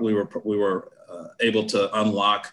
[0.00, 2.52] we were, we were uh, able to unlock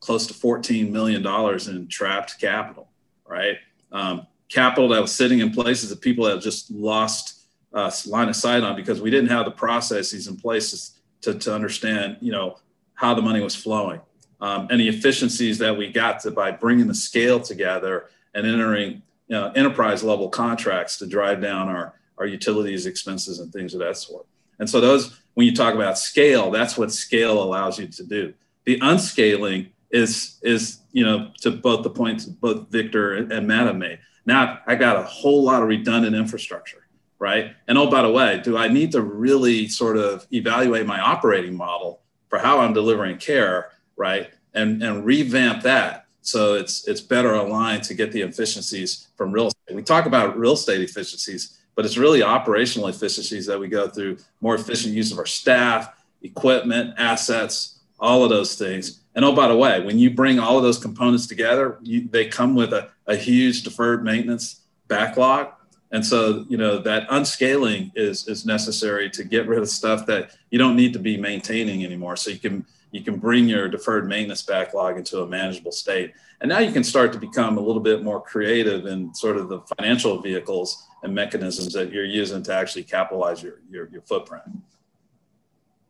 [0.00, 1.26] close to $14 million
[1.68, 2.88] in trapped capital,
[3.26, 3.58] right?
[3.92, 7.42] Um, capital that was sitting in places that people have just lost
[7.74, 11.54] uh, line of sight on because we didn't have the processes in place to, to
[11.54, 12.58] understand, you know,
[12.94, 14.00] how the money was flowing.
[14.40, 19.02] Um, and the efficiencies that we got to by bringing the scale together and entering
[19.26, 23.80] you know, enterprise level contracts to drive down our, our utilities expenses and things of
[23.80, 24.26] that sort.
[24.58, 28.34] And so those, when you talk about scale, that's what scale allows you to do.
[28.64, 33.76] The unscaling is is you know to both the points both Victor and Matt have
[33.76, 33.98] made.
[34.26, 36.86] Now I got a whole lot of redundant infrastructure,
[37.18, 37.54] right?
[37.66, 41.54] And oh, by the way, do I need to really sort of evaluate my operating
[41.54, 44.30] model for how I'm delivering care, right?
[44.54, 49.48] And and revamp that so it's it's better aligned to get the efficiencies from real
[49.48, 49.76] estate.
[49.76, 54.16] We talk about real estate efficiencies, but it's really operational efficiencies that we go through
[54.40, 59.48] more efficient use of our staff, equipment, assets, all of those things and oh, by
[59.48, 62.90] the way, when you bring all of those components together, you, they come with a,
[63.08, 65.48] a huge deferred maintenance backlog.
[65.90, 70.36] And so, you know, that unscaling is, is necessary to get rid of stuff that
[70.52, 72.14] you don't need to be maintaining anymore.
[72.14, 76.14] So you can, you can bring your deferred maintenance backlog into a manageable state.
[76.40, 79.48] And now you can start to become a little bit more creative in sort of
[79.48, 84.44] the financial vehicles and mechanisms that you're using to actually capitalize your, your, your footprint.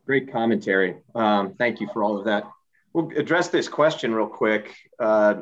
[0.07, 0.97] Great commentary.
[1.15, 2.45] Um, thank you for all of that.
[2.93, 4.75] We'll address this question real quick.
[4.99, 5.37] Uh,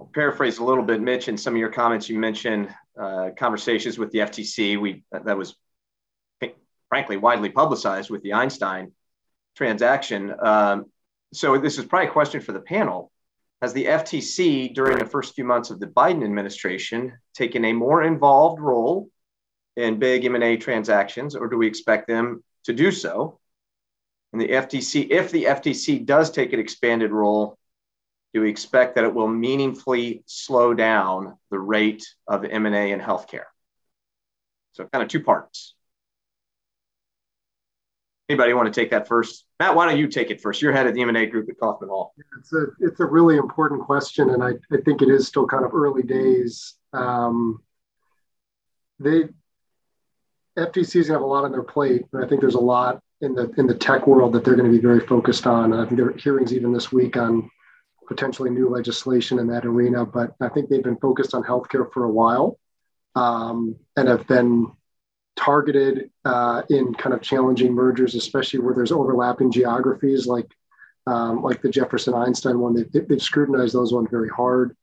[0.00, 1.28] I'll paraphrase a little bit, Mitch.
[1.28, 2.68] In some of your comments, you mentioned
[3.00, 4.80] uh, conversations with the FTC.
[4.80, 5.54] We that was,
[6.88, 8.92] frankly, widely publicized with the Einstein
[9.56, 10.34] transaction.
[10.40, 10.86] Um,
[11.32, 13.10] so this is probably a question for the panel.
[13.60, 18.02] Has the FTC, during the first few months of the Biden administration, taken a more
[18.02, 19.08] involved role
[19.76, 23.38] in big M&A transactions, or do we expect them to do so?
[24.32, 27.58] And the FTC, if the FTC does take an expanded role,
[28.34, 33.44] do we expect that it will meaningfully slow down the rate of M&A in healthcare?
[34.72, 35.74] So kind of two parts.
[38.32, 39.44] Anybody want to take that first?
[39.60, 40.62] Matt, why don't you take it first?
[40.62, 42.14] You're head of the M&A group at Kaufman Hall.
[42.38, 45.66] It's a, it's a really important question, and I, I think it is still kind
[45.66, 46.76] of early days.
[46.94, 47.62] Um,
[48.98, 49.24] they
[50.56, 52.58] FTC is going to have a lot on their plate, and I think there's a
[52.58, 55.74] lot in the in the tech world that they're going to be very focused on.
[55.74, 57.50] I think there are hearings even this week on
[58.08, 60.06] potentially new legislation in that arena.
[60.06, 62.58] But I think they've been focused on healthcare for a while
[63.14, 64.72] um, and have been
[65.36, 70.50] targeted uh, in kind of challenging mergers, especially where there's overlapping geographies like
[71.06, 72.74] um, like the Jefferson Einstein one.
[72.74, 74.76] They've, they've scrutinized those ones very hard.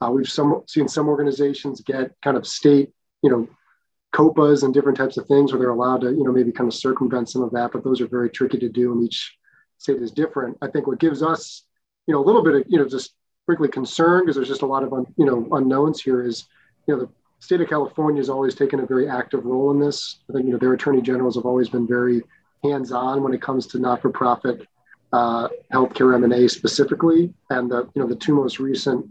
[0.00, 2.90] Uh, we've some, seen some organizations get kind of state,
[3.22, 3.48] you know,
[4.12, 6.74] COPAs and different types of things where they're allowed to, you know, maybe kind of
[6.74, 9.36] circumvent some of that, but those are very tricky to do and each
[9.78, 10.56] state is different.
[10.62, 11.64] I think what gives us,
[12.06, 13.14] you know, a little bit of, you know, just
[13.46, 16.46] frankly concern because there's just a lot of, un, you know, unknowns here is,
[16.86, 17.08] you know, the
[17.44, 20.20] state of California has always taken a very active role in this.
[20.30, 22.22] I think, you know, their attorney generals have always been very
[22.62, 24.66] hands-on when it comes to not-for-profit
[25.12, 27.34] uh, healthcare M&A specifically.
[27.50, 29.06] And the, you know, the two most recent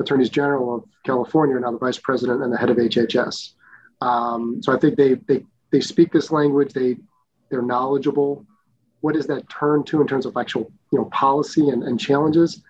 [0.00, 3.52] attorneys general of California are now the vice president and the head of HHS.
[4.00, 6.72] Um, so I think they they they speak this language.
[6.72, 6.96] They
[7.50, 8.46] they're knowledgeable.
[9.02, 12.62] What does that turn to in terms of actual you know policy and, and challenges?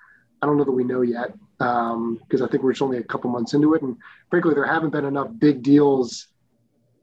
[0.42, 3.02] I don't know that we know yet because um, I think we're just only a
[3.02, 3.94] couple months into it, and
[4.30, 6.28] frankly, there haven't been enough big deals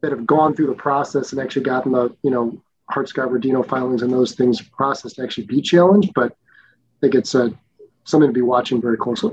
[0.01, 4.11] that have gone through the process and actually gotten the you know Hart-Scott-Rodino filings and
[4.11, 6.11] those things processed to actually be challenged.
[6.15, 7.49] But I think it's uh,
[8.03, 9.31] something to be watching very closely.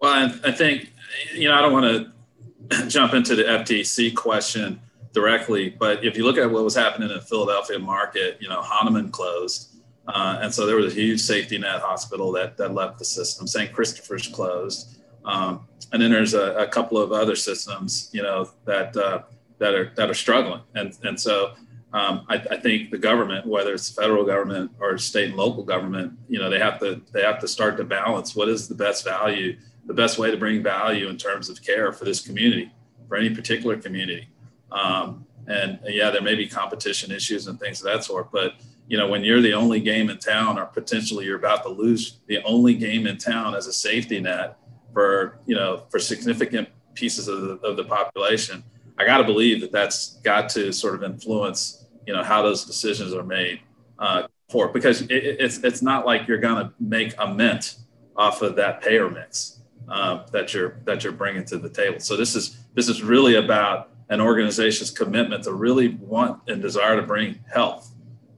[0.00, 0.92] Well, I think
[1.34, 2.12] you know I don't want
[2.70, 4.80] to jump into the FTC question
[5.12, 8.62] directly, but if you look at what was happening in the Philadelphia market, you know,
[8.62, 9.73] Hahnemann closed.
[10.06, 13.46] Uh, and so there was a huge safety net hospital that, that left the system.
[13.46, 13.72] St.
[13.72, 14.98] Christopher's closed.
[15.24, 19.22] Um, and then there's a, a, couple of other systems, you know, that, uh,
[19.58, 20.60] that are, that are struggling.
[20.74, 21.52] And, and so
[21.94, 26.12] um, I, I, think the government, whether it's federal government or state and local government,
[26.28, 29.02] you know, they have to, they have to start to balance what is the best
[29.02, 32.70] value the best way to bring value in terms of care for this community,
[33.08, 34.28] for any particular community.
[34.72, 38.54] Um, and yeah, there may be competition issues and things of that sort, but
[38.88, 42.20] you know, when you're the only game in town, or potentially you're about to lose
[42.26, 44.58] the only game in town as a safety net
[44.92, 48.62] for you know for significant pieces of the, of the population,
[48.98, 52.64] I got to believe that that's got to sort of influence you know how those
[52.64, 53.60] decisions are made
[53.98, 57.76] uh, for because it, it's it's not like you're going to make a mint
[58.16, 62.00] off of that payer mix uh, that you're that you're bringing to the table.
[62.00, 67.00] So this is this is really about an organization's commitment to really want and desire
[67.00, 67.93] to bring health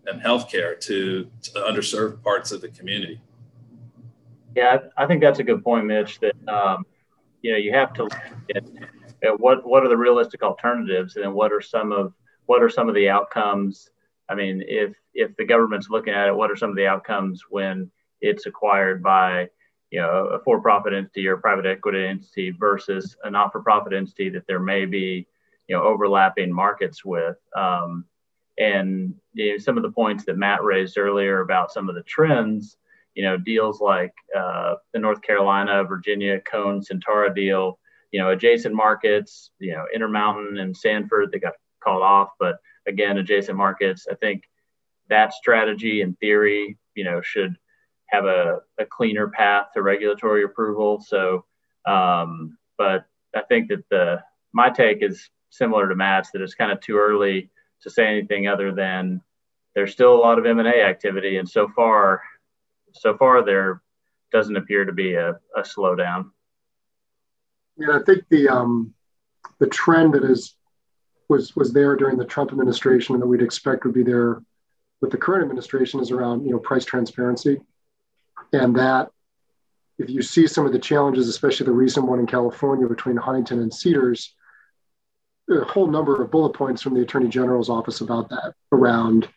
[0.07, 3.21] and healthcare to, to underserved parts of the community.
[4.57, 6.19] Yeah, I think that's a good point, Mitch.
[6.21, 6.87] That um,
[7.43, 8.15] you know you have to look
[8.55, 8.65] at,
[9.23, 12.15] at, what what are the realistic alternatives, and what are some of
[12.47, 13.91] what are some of the outcomes.
[14.31, 17.43] I mean, if if the government's looking at it, what are some of the outcomes
[17.51, 17.91] when
[18.23, 19.49] it's acquired by
[19.91, 24.59] you know a for-profit entity or private equity entity versus a not-for-profit entity that there
[24.59, 25.27] may be
[25.69, 27.37] you know overlapping markets with.
[27.55, 28.07] Um,
[28.59, 32.03] and you know, some of the points that Matt raised earlier about some of the
[32.03, 32.77] trends
[33.17, 37.79] you know, deals like uh, the North Carolina, Virginia, Cone, Sentara deal,
[38.13, 43.17] you know, adjacent markets, you know, Intermountain and Sanford, they got called off, but again,
[43.17, 44.07] adjacent markets.
[44.09, 44.43] I think
[45.09, 47.57] that strategy in theory, you know, should
[48.09, 51.01] have a, a cleaner path to regulatory approval.
[51.01, 51.47] So,
[51.87, 56.71] um, but I think that the my take is similar to Matt's that it's kind
[56.71, 57.51] of too early
[57.83, 59.23] to say anything other than
[59.75, 62.23] there's still a lot of M&A activity, and so far
[62.93, 63.83] so far there
[64.33, 66.31] doesn't appear to be a, a slowdown.
[67.77, 68.95] Yeah, I think the um,
[69.59, 70.57] the trend that is
[71.29, 74.43] was was there during the Trump administration and that we'd expect would be there
[75.01, 77.61] with the current administration is around you know price transparency,
[78.53, 79.11] and that
[79.99, 83.61] if you see some of the challenges, especially the recent one in California between Huntington
[83.61, 84.35] and Cedars,
[85.49, 89.29] a whole number of bullet points from the Attorney General's office about that around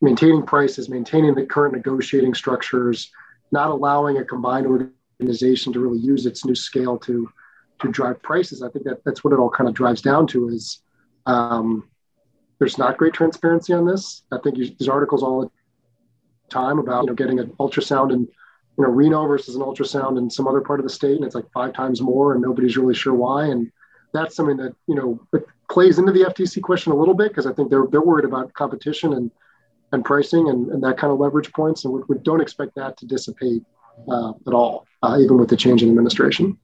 [0.00, 3.10] maintaining prices, maintaining the current negotiating structures,
[3.50, 4.66] not allowing a combined
[5.18, 7.28] organization to really use its new scale to
[7.78, 8.62] to drive prices.
[8.62, 10.80] I think that that's what it all kind of drives down to is
[11.26, 11.88] um,
[12.58, 14.22] there's not great transparency on this.
[14.32, 15.50] I think you, there's articles all the
[16.48, 20.30] time about you know getting an ultrasound in you know Reno versus an ultrasound in
[20.30, 22.94] some other part of the state, and it's like five times more, and nobody's really
[22.94, 23.46] sure why.
[23.46, 23.70] And
[24.16, 25.20] that's something that you know
[25.70, 28.52] plays into the FTC question a little bit because I think they're they're worried about
[28.54, 29.30] competition and
[29.92, 31.84] and pricing and, and that kind of leverage points.
[31.84, 33.62] And we, we don't expect that to dissipate
[34.08, 36.58] uh, at all, uh, even with the change in administration.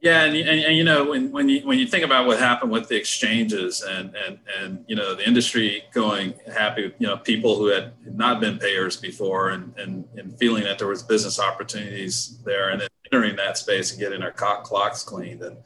[0.00, 2.70] Yeah, and, and, and, you know when, when you when you think about what happened
[2.70, 7.56] with the exchanges and and and you know the industry going happy, you know people
[7.56, 12.38] who had not been payers before and and, and feeling that there was business opportunities
[12.44, 15.56] there, and then entering that space and getting our clocks cleaned, and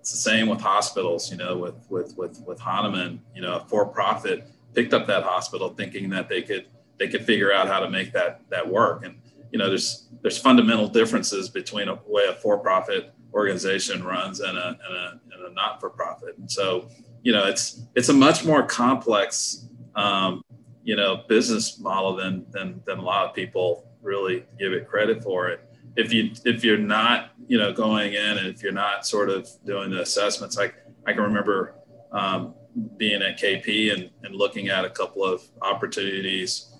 [0.00, 1.30] it's the same with hospitals.
[1.30, 5.22] You know, with with with with Hahnemann, you know, a for profit picked up that
[5.22, 6.66] hospital thinking that they could
[6.98, 9.04] they could figure out how to make that that work.
[9.04, 9.20] And
[9.52, 14.68] you know, there's there's fundamental differences between a way a for-profit organization runs and a,
[14.68, 16.36] and a, and a not-for-profit.
[16.36, 16.88] And so,
[17.22, 20.42] you know, it's it's a much more complex um,
[20.82, 25.22] you know business model than than than a lot of people really give it credit
[25.22, 25.60] for it.
[25.96, 29.48] If you if you're not you know going in and if you're not sort of
[29.64, 30.74] doing the assessments, like
[31.06, 31.74] I can remember
[32.12, 32.54] um,
[32.96, 36.72] being at KP and, and looking at a couple of opportunities,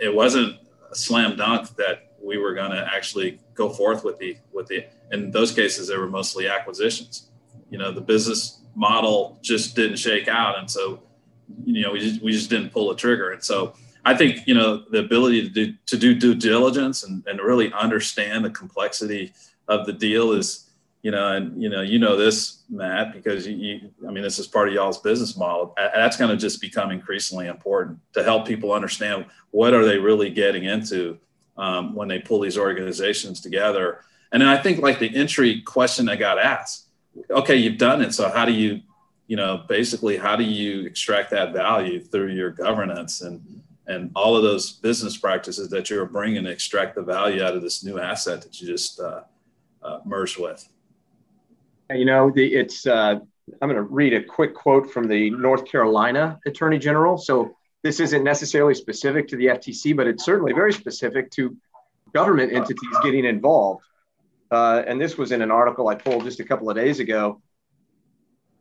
[0.00, 0.58] it wasn't
[0.90, 4.86] a slam dunk that we were going to actually go forth with the with the.
[5.10, 7.30] In those cases, they were mostly acquisitions.
[7.70, 11.02] You know, the business model just didn't shake out, and so
[11.64, 13.32] you know we just, we just didn't pull the trigger.
[13.32, 17.24] And so I think you know the ability to do to do due diligence and,
[17.26, 19.32] and really understand the complexity
[19.68, 20.68] of the deal is
[21.02, 24.38] you know, and you know, you know this, Matt, because you, you I mean, this
[24.38, 25.74] is part of y'all's business model.
[25.76, 30.30] That's going to just become increasingly important to help people understand what are they really
[30.30, 31.18] getting into
[31.56, 34.04] um, when they pull these organizations together.
[34.30, 36.86] And then I think like the entry question I got asked,
[37.30, 38.80] okay, you've done it, so how do you,
[39.26, 43.42] you know, basically how do you extract that value through your governance and
[43.86, 47.62] and all of those business practices that you're bringing to extract the value out of
[47.62, 49.22] this new asset that you just uh,
[49.82, 50.68] uh, merged with?
[51.90, 53.18] You know, the, it's, uh,
[53.60, 57.18] I'm going to read a quick quote from the North Carolina Attorney General.
[57.18, 61.56] So this isn't necessarily specific to the FTC, but it's certainly very specific to
[62.14, 63.84] government entities getting involved.
[64.50, 67.40] Uh, and this was in an article I pulled just a couple of days ago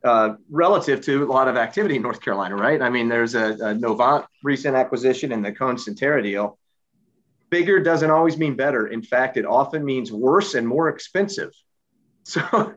[0.03, 2.81] uh, relative to a lot of activity in North Carolina, right?
[2.81, 6.57] I mean, there's a, a Novant recent acquisition and the Cone Sentara deal.
[7.49, 8.87] Bigger doesn't always mean better.
[8.87, 11.51] In fact, it often means worse and more expensive.
[12.23, 12.75] So,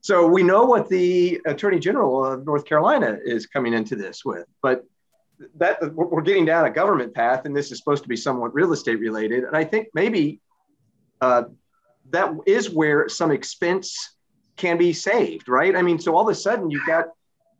[0.00, 4.46] so we know what the Attorney General of North Carolina is coming into this with,
[4.62, 4.84] but
[5.56, 8.72] that we're getting down a government path, and this is supposed to be somewhat real
[8.72, 9.42] estate related.
[9.42, 10.40] And I think maybe
[11.20, 11.44] uh,
[12.10, 14.15] that is where some expense
[14.56, 15.76] can be saved, right?
[15.76, 17.06] I mean, so all of a sudden you've got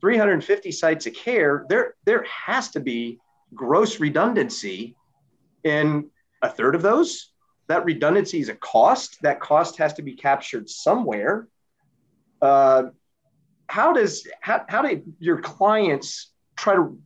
[0.00, 1.64] 350 sites of care.
[1.68, 3.18] There, there has to be
[3.54, 4.96] gross redundancy
[5.64, 6.10] in
[6.42, 7.32] a third of those.
[7.68, 9.20] That redundancy is a cost.
[9.22, 11.48] That cost has to be captured somewhere.
[12.40, 12.84] Uh,
[13.68, 16.98] how does how, how do your clients try to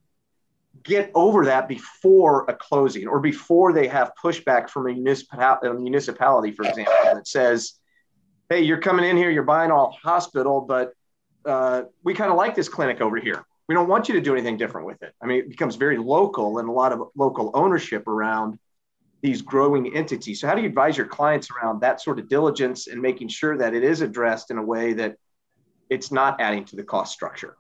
[0.83, 6.53] get over that before a closing or before they have pushback from a, a municipality,
[6.53, 7.80] for example, that says,
[8.51, 10.93] hey, you're coming in here, you're buying all hospital, but
[11.47, 13.45] uh, we kind of like this clinic over here.
[13.69, 15.15] We don't want you to do anything different with it.
[15.23, 18.59] I mean, it becomes very local and a lot of local ownership around
[19.23, 20.41] these growing entities.
[20.41, 23.57] So, how do you advise your clients around that sort of diligence and making sure
[23.57, 25.17] that it is addressed in a way that
[25.89, 27.57] it's not adding to the cost structure?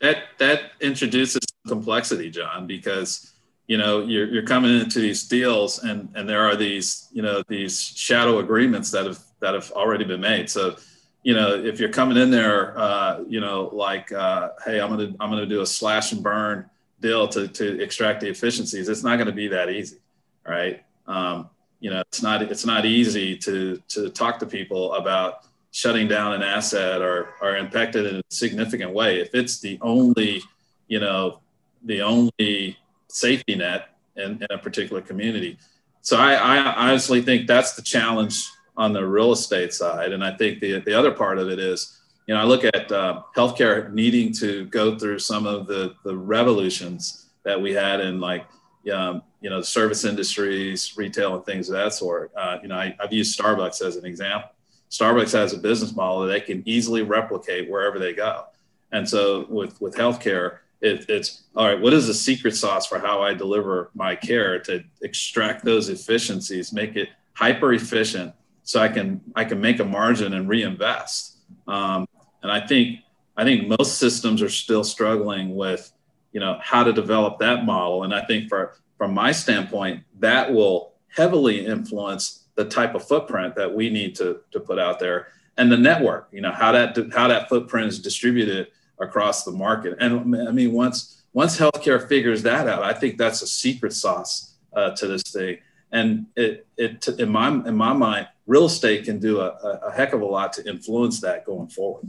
[0.00, 3.32] That that introduces complexity, John, because
[3.66, 7.42] you know you're, you're coming into these deals and and there are these you know
[7.48, 10.48] these shadow agreements that have that have already been made.
[10.50, 10.76] So
[11.22, 15.14] you know if you're coming in there, uh, you know like uh, hey, I'm gonna
[15.20, 16.68] I'm gonna do a slash and burn
[17.00, 18.88] deal to to extract the efficiencies.
[18.88, 19.98] It's not to be that easy,
[20.46, 20.82] right?
[21.06, 21.50] Um,
[21.80, 25.46] you know, it's not it's not easy to to talk to people about
[25.76, 30.42] shutting down an asset or are impacted in a significant way, if it's the only,
[30.88, 31.38] you know,
[31.84, 32.78] the only
[33.08, 35.58] safety net in, in a particular community.
[36.02, 40.12] So I, I honestly think that's the challenge on the real estate side.
[40.12, 42.90] And I think the, the other part of it is, you know, I look at
[42.92, 48.20] uh, healthcare needing to go through some of the, the revolutions that we had in
[48.20, 48.46] like,
[48.92, 52.32] um, you know, service industries, retail, and things of that sort.
[52.36, 54.50] Uh, you know, I, I've used Starbucks as an example.
[54.90, 58.44] Starbucks has a business model that they can easily replicate wherever they go.
[58.92, 62.98] And so with, with healthcare, it, it's all right, what is the secret sauce for
[62.98, 68.88] how I deliver my care to extract those efficiencies, make it hyper efficient so I
[68.88, 71.38] can I can make a margin and reinvest.
[71.66, 72.06] Um,
[72.42, 73.00] and I think
[73.36, 75.92] I think most systems are still struggling with,
[76.32, 78.04] you know, how to develop that model.
[78.04, 83.54] And I think for from my standpoint, that will heavily influence the type of footprint
[83.54, 86.96] that we need to, to put out there and the network you know how that
[87.14, 88.68] how that footprint is distributed
[88.98, 89.96] across the market.
[90.00, 94.54] And i mean once once healthcare figures that out i think that's a secret sauce
[94.74, 95.58] uh, to this thing.
[95.92, 99.48] And it it in my in my mind real estate can do a,
[99.88, 102.08] a heck of a lot to influence that going forward.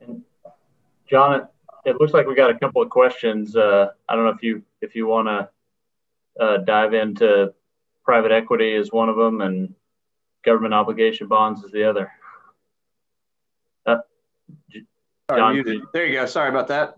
[0.00, 0.22] And
[1.08, 1.48] john
[1.84, 3.56] it looks like we got a couple of questions.
[3.56, 5.48] Uh, i don't know if you if you want to
[6.40, 7.52] uh, dive into
[8.04, 9.74] private equity is one of them, and
[10.44, 12.10] government obligation bonds is the other.
[13.86, 13.98] Uh,
[15.92, 16.26] There you go.
[16.26, 16.94] Sorry about that.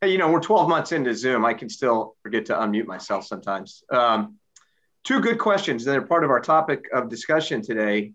[0.00, 1.44] Hey, you know, we're 12 months into Zoom.
[1.44, 3.84] I can still forget to unmute myself sometimes.
[3.90, 4.36] Um,
[5.04, 8.12] two good questions that are part of our topic of discussion today.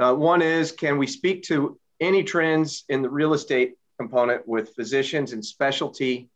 [0.00, 4.74] Uh, one is Can we speak to any trends in the real estate component with
[4.74, 6.28] physicians and specialty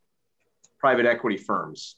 [0.78, 1.96] private equity firms?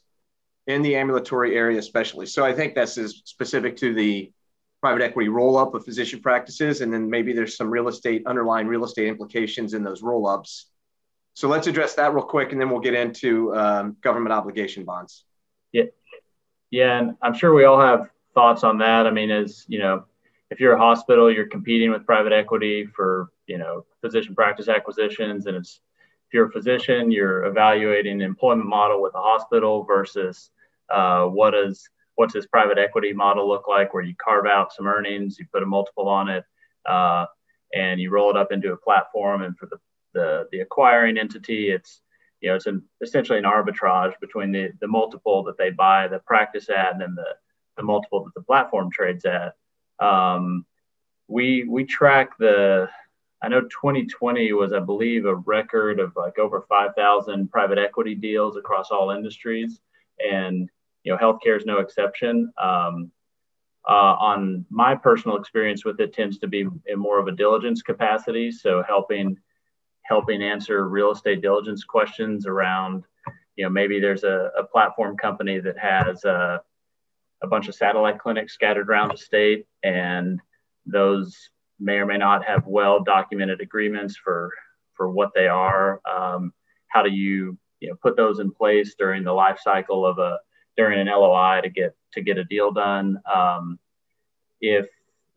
[0.67, 2.25] in the ambulatory area, especially.
[2.25, 4.31] So I think this is specific to the
[4.81, 6.81] private equity roll up of physician practices.
[6.81, 10.67] And then maybe there's some real estate, underlying real estate implications in those roll ups.
[11.33, 15.23] So let's address that real quick and then we'll get into um, government obligation bonds.
[15.71, 15.83] Yeah.
[16.71, 16.99] Yeah.
[16.99, 19.07] And I'm sure we all have thoughts on that.
[19.07, 20.05] I mean, as you know,
[20.49, 25.45] if you're a hospital, you're competing with private equity for, you know, physician practice acquisitions.
[25.45, 25.81] And it's,
[26.27, 30.51] if you're a physician, you're evaluating employment model with a hospital versus
[30.89, 34.87] uh, what does what's this private equity model look like where you carve out some
[34.87, 36.43] earnings you put a multiple on it
[36.87, 37.25] uh,
[37.73, 39.77] and you roll it up into a platform and for the,
[40.13, 42.01] the, the acquiring entity it's
[42.41, 46.19] you know it's an, essentially an arbitrage between the, the multiple that they buy the
[46.19, 47.35] practice at and then the,
[47.77, 49.55] the multiple that the platform trades at
[49.99, 50.65] um,
[51.27, 52.89] we we track the
[53.41, 58.57] I know 2020 was, I believe, a record of like over 5,000 private equity deals
[58.57, 59.79] across all industries.
[60.19, 60.69] And
[61.07, 62.51] you know, healthcare is no exception.
[62.61, 63.11] Um,
[63.87, 67.81] uh, on my personal experience with it tends to be in more of a diligence
[67.81, 68.51] capacity.
[68.51, 69.37] So helping
[70.03, 73.05] helping answer real estate diligence questions around,
[73.55, 76.61] you know, maybe there's a, a platform company that has a,
[77.41, 80.41] a bunch of satellite clinics scattered around the state, and
[80.85, 81.37] those
[81.79, 84.51] may or may not have well documented agreements for
[84.93, 86.01] for what they are.
[86.05, 86.51] Um,
[86.89, 90.39] how do you you know put those in place during the life cycle of a
[90.77, 93.19] during an LOI to get to get a deal done.
[93.33, 93.79] Um,
[94.61, 94.87] if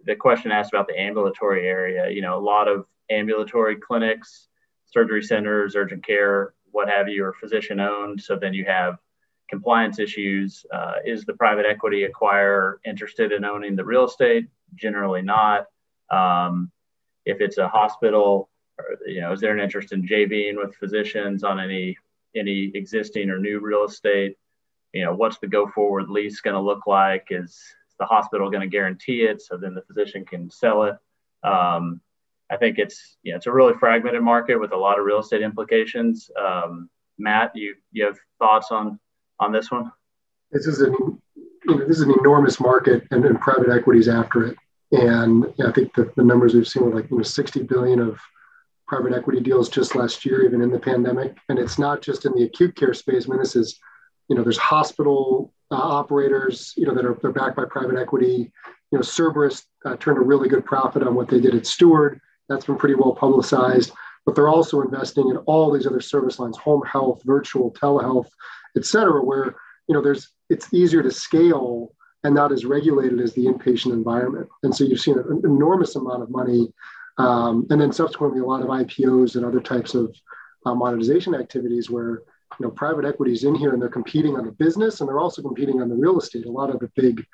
[0.05, 4.49] the question asked about the ambulatory area, you know, a lot of ambulatory clinics,
[4.86, 8.20] surgery centers, urgent care, what have you, are physician owned.
[8.20, 8.99] So then you have
[9.49, 10.64] compliance issues.
[10.72, 14.47] Uh, is the private equity acquirer interested in owning the real estate?
[14.74, 15.66] Generally not.
[16.11, 16.70] Um,
[17.26, 21.45] if it's a hospital, or, you know, is there an interest in JVing with physicians
[21.45, 21.97] on any
[22.36, 24.36] any existing or new real estate?
[24.93, 27.28] You know, what's the go forward lease going to look like?
[27.30, 27.61] Is
[27.99, 30.97] the hospital going to guarantee it so then the physician can sell it?
[31.43, 32.01] Um,
[32.51, 35.20] I think it's you know, it's a really fragmented market with a lot of real
[35.20, 36.30] estate implications.
[36.41, 38.99] Um, Matt, you you have thoughts on
[39.38, 39.93] on this one?
[40.51, 40.95] This is an
[41.64, 44.57] you know, this is an enormous market, and, and private equity is after it.
[44.93, 48.18] And I think the, the numbers we've seen were like you know 60 billion of
[48.91, 51.36] private equity deals just last year, even in the pandemic.
[51.49, 53.26] And it's not just in the acute care space.
[53.26, 53.78] I mean, this is,
[54.31, 58.51] you know, there's hospital uh, operators, you know, that are they're backed by private equity.
[58.93, 62.20] You know, Cerberus uh, turned a really good profit on what they did at Steward.
[62.49, 63.93] That's been pretty well publicized.
[64.24, 68.28] But they're also investing in all these other service lines, home health, virtual telehealth,
[68.76, 69.57] et cetera, where
[69.89, 74.49] you know there's it's easier to scale and not as regulated as the inpatient environment.
[74.62, 76.72] And so you've seen an enormous amount of money,
[77.18, 80.14] um, and then subsequently a lot of IPOs and other types of
[80.66, 82.22] uh, monetization activities where
[82.59, 85.18] you know private equity is in here and they're competing on the business and they're
[85.18, 86.46] also competing on the real estate.
[86.46, 87.24] A lot of the big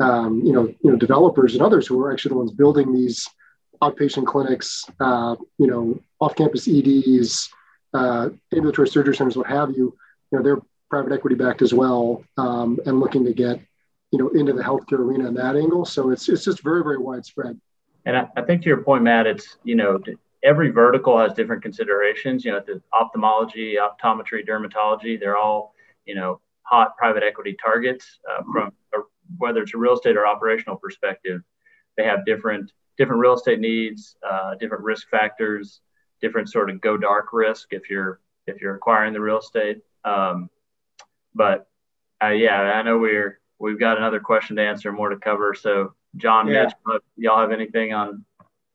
[0.00, 3.28] um, you know you know developers and others who are actually the ones building these
[3.82, 7.48] outpatient clinics, uh, you know off-campus EDs,
[7.94, 9.96] uh, ambulatory surgery centers, what have you.
[10.30, 10.60] You know they're
[10.90, 13.60] private equity backed as well um, and looking to get
[14.10, 16.98] you know into the healthcare arena in that angle so it's it's just very very
[16.98, 17.60] widespread
[18.06, 19.98] and I, I think to your point matt it's you know
[20.42, 25.74] every vertical has different considerations you know the ophthalmology optometry dermatology they're all
[26.04, 28.98] you know hot private equity targets uh, from a,
[29.38, 31.42] whether it's a real estate or operational perspective
[31.96, 35.80] they have different different real estate needs uh, different risk factors
[36.20, 40.48] different sort of go dark risk if you're if you're acquiring the real estate um,
[41.34, 41.68] but
[42.22, 45.54] uh, yeah, I know we're we've got another question to answer, more to cover.
[45.54, 46.64] So, John, yeah.
[46.86, 48.24] Mitch, y'all have anything on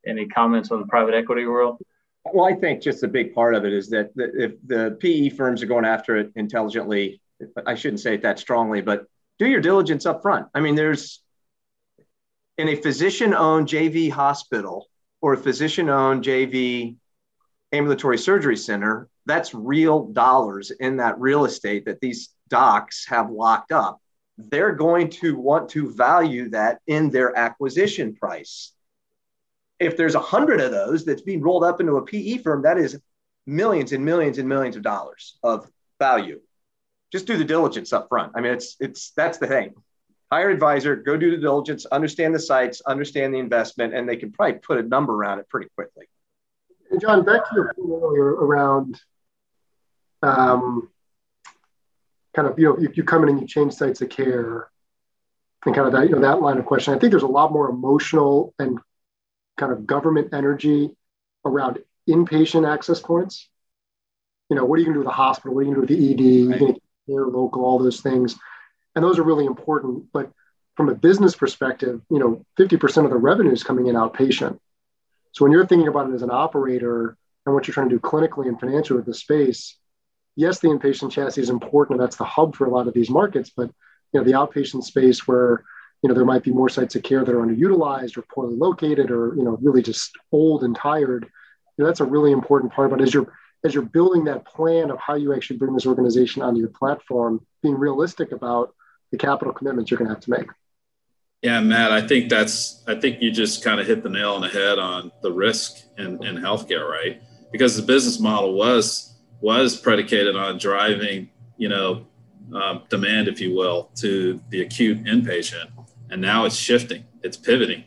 [0.05, 1.79] any comments on the private equity world?
[2.25, 5.61] Well, I think just a big part of it is that if the PE firms
[5.61, 7.21] are going after it intelligently,
[7.65, 9.05] I shouldn't say it that strongly, but
[9.39, 10.47] do your diligence up front.
[10.53, 11.21] I mean, there's
[12.57, 14.87] in a physician owned JV hospital
[15.21, 16.95] or a physician owned JV
[17.73, 23.71] ambulatory surgery center, that's real dollars in that real estate that these docs have locked
[23.71, 23.99] up,
[24.37, 28.73] they're going to want to value that in their acquisition price.
[29.85, 32.77] If there's a hundred of those that's being rolled up into a PE firm, that
[32.77, 32.99] is
[33.45, 35.67] millions and millions and millions of dollars of
[35.99, 36.39] value.
[37.11, 38.33] Just do the diligence up front.
[38.35, 39.73] I mean, it's it's that's the thing.
[40.31, 44.31] Hire advisor, go do the diligence, understand the sites, understand the investment, and they can
[44.31, 46.07] probably put a number around it pretty quickly.
[46.89, 48.99] And John, back to your point earlier around
[50.23, 50.89] um,
[52.33, 54.69] kind of you know you, you come in and you change sites of care
[55.65, 57.51] and kind of that you know that line of question i think there's a lot
[57.51, 58.79] more emotional and
[59.57, 60.91] kind of government energy
[61.45, 61.79] around
[62.09, 63.49] inpatient access points.
[64.49, 65.55] You know what are you going to do with the hospital?
[65.55, 66.81] What are you going to do with the ed right.
[67.07, 68.35] you care local all those things.
[68.95, 70.05] And those are really important.
[70.13, 70.31] But
[70.75, 74.59] from a business perspective you know 50% of the revenue is coming in outpatient.
[75.31, 77.99] So when you're thinking about it as an operator and what you're trying to do
[77.99, 79.77] clinically and financially with the space
[80.35, 83.09] yes, the inpatient chassis is important, and that's the hub for a lot of these
[83.09, 83.51] markets.
[83.55, 83.69] But
[84.11, 85.63] you know, the outpatient space where
[86.03, 89.09] you know there might be more sites of care that are underutilized or poorly located,
[89.09, 91.23] or you know, really just old and tired.
[91.77, 92.91] You know, that's a really important part.
[92.91, 93.33] But as you're
[93.63, 97.45] as you're building that plan of how you actually bring this organization onto your platform,
[97.61, 98.75] being realistic about
[99.11, 100.47] the capital commitments you're going to have to make.
[101.41, 104.41] Yeah, Matt, I think that's I think you just kind of hit the nail on
[104.41, 107.21] the head on the risk in, in healthcare, right?
[107.51, 112.07] Because the business model was was predicated on driving, you know,
[112.53, 115.69] um, demand, if you will, to the acute inpatient,
[116.13, 117.83] and now it's shifting, it's pivoting,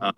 [0.00, 0.12] um,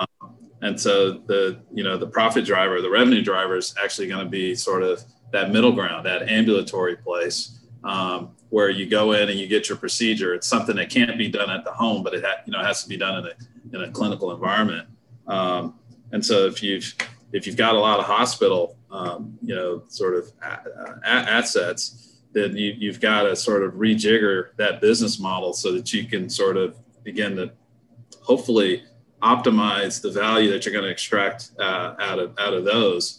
[0.60, 4.30] and so the you know the profit driver, the revenue driver is actually going to
[4.30, 5.02] be sort of
[5.32, 9.78] that middle ground, that ambulatory place um, where you go in and you get your
[9.78, 10.34] procedure.
[10.34, 12.82] It's something that can't be done at the home, but it ha- you know has
[12.82, 14.88] to be done in a in a clinical environment.
[15.26, 15.78] Um,
[16.12, 16.94] and so if you've
[17.32, 22.56] if you've got a lot of hospital um, you know, sort of a- assets, then
[22.56, 26.56] you, you've got to sort of rejigger that business model so that you can sort
[26.56, 27.52] of begin to
[28.20, 28.84] hopefully
[29.22, 33.18] optimize the value that you're going to extract uh, out of out of those.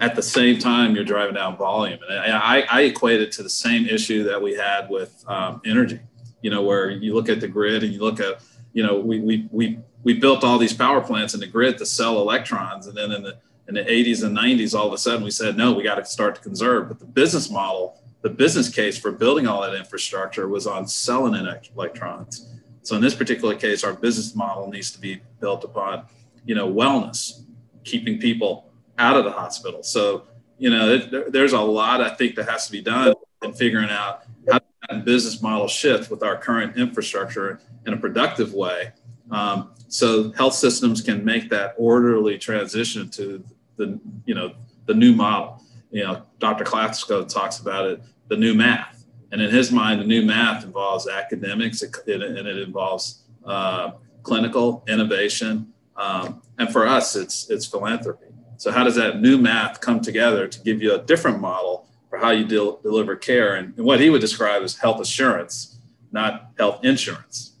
[0.00, 3.50] At the same time, you're driving down volume, and I, I equate it to the
[3.50, 6.00] same issue that we had with um, energy.
[6.40, 9.20] You know, where you look at the grid and you look at, you know, we
[9.20, 12.96] we we we built all these power plants in the grid to sell electrons, and
[12.96, 13.36] then in the
[13.68, 16.04] in the 80s and 90s, all of a sudden we said, no, we got to
[16.04, 16.88] start to conserve.
[16.88, 21.34] But the business model the business case for building all that infrastructure was on selling
[21.74, 22.46] electrons.
[22.82, 26.06] So in this particular case, our business model needs to be built upon,
[26.44, 27.42] you know, wellness,
[27.84, 29.82] keeping people out of the hospital.
[29.82, 30.24] So,
[30.58, 33.90] you know, it, there's a lot I think that has to be done in figuring
[33.90, 38.92] out how that business model shift with our current infrastructure in a productive way.
[39.30, 43.42] Um, so health systems can make that orderly transition to
[43.76, 44.54] the, you know,
[44.86, 45.62] the new model.
[45.90, 46.64] You know, Dr.
[46.64, 48.99] Klasko talks about it, the new math.
[49.32, 55.72] And in his mind, the new math involves academics and it involves uh, clinical innovation.
[55.96, 58.26] Um, and for us, it's, it's philanthropy.
[58.56, 62.18] So how does that new math come together to give you a different model for
[62.18, 65.78] how you del- deliver care and, and what he would describe as health assurance,
[66.12, 67.52] not health insurance?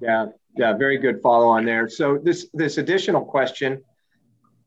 [0.00, 0.26] Yeah,
[0.56, 1.88] yeah, very good follow on there.
[1.88, 3.84] So this this additional question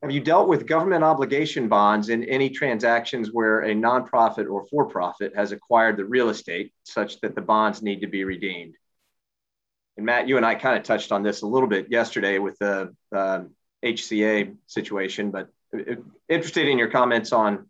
[0.02, 4.86] have you dealt with government obligation bonds in any transactions where a nonprofit or for
[4.86, 8.74] profit has acquired the real estate such that the bonds need to be redeemed?
[9.96, 12.58] And Matt, you and I kind of touched on this a little bit yesterday with
[12.58, 13.44] the uh,
[13.84, 15.48] HCA situation, but
[16.28, 17.66] interested in your comments on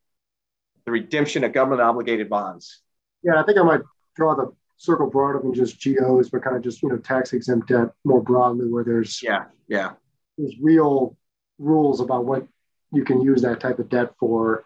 [0.85, 2.83] the redemption of government obligated bonds.
[3.23, 3.81] Yeah, I think I might
[4.17, 7.69] draw the circle broader than just GOs, but kind of just you know tax exempt
[7.69, 9.93] debt more broadly, where there's yeah yeah
[10.37, 11.17] there's real
[11.59, 12.47] rules about what
[12.93, 14.65] you can use that type of debt for.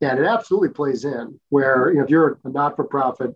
[0.00, 3.34] And it absolutely plays in where, you know, if you're a not for profit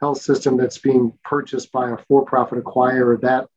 [0.00, 3.48] health system that's being purchased by a for profit acquirer, that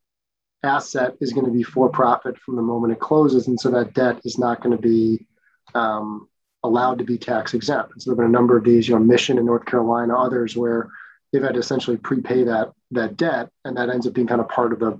[0.64, 3.48] asset is going to be for profit from the moment it closes.
[3.48, 5.26] And so that debt is not going to be
[5.74, 6.28] um,
[6.64, 7.94] allowed to be tax exempt.
[7.94, 10.18] And so there have been a number of these, you know, Mission in North Carolina,
[10.18, 10.90] others where
[11.32, 13.50] they've had to essentially prepay that, that debt.
[13.64, 15.00] And that ends up being kind of part of the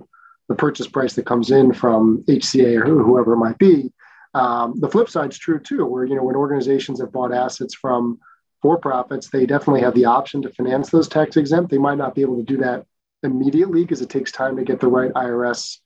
[0.50, 3.92] the purchase price that comes in from HCA or whoever it might be.
[4.34, 7.72] Um, the flip side is true too, where you know when organizations have bought assets
[7.72, 8.18] from
[8.60, 11.70] for profits, they definitely have the option to finance those tax exempt.
[11.70, 12.84] They might not be able to do that
[13.22, 15.78] immediately because it takes time to get the right IRS,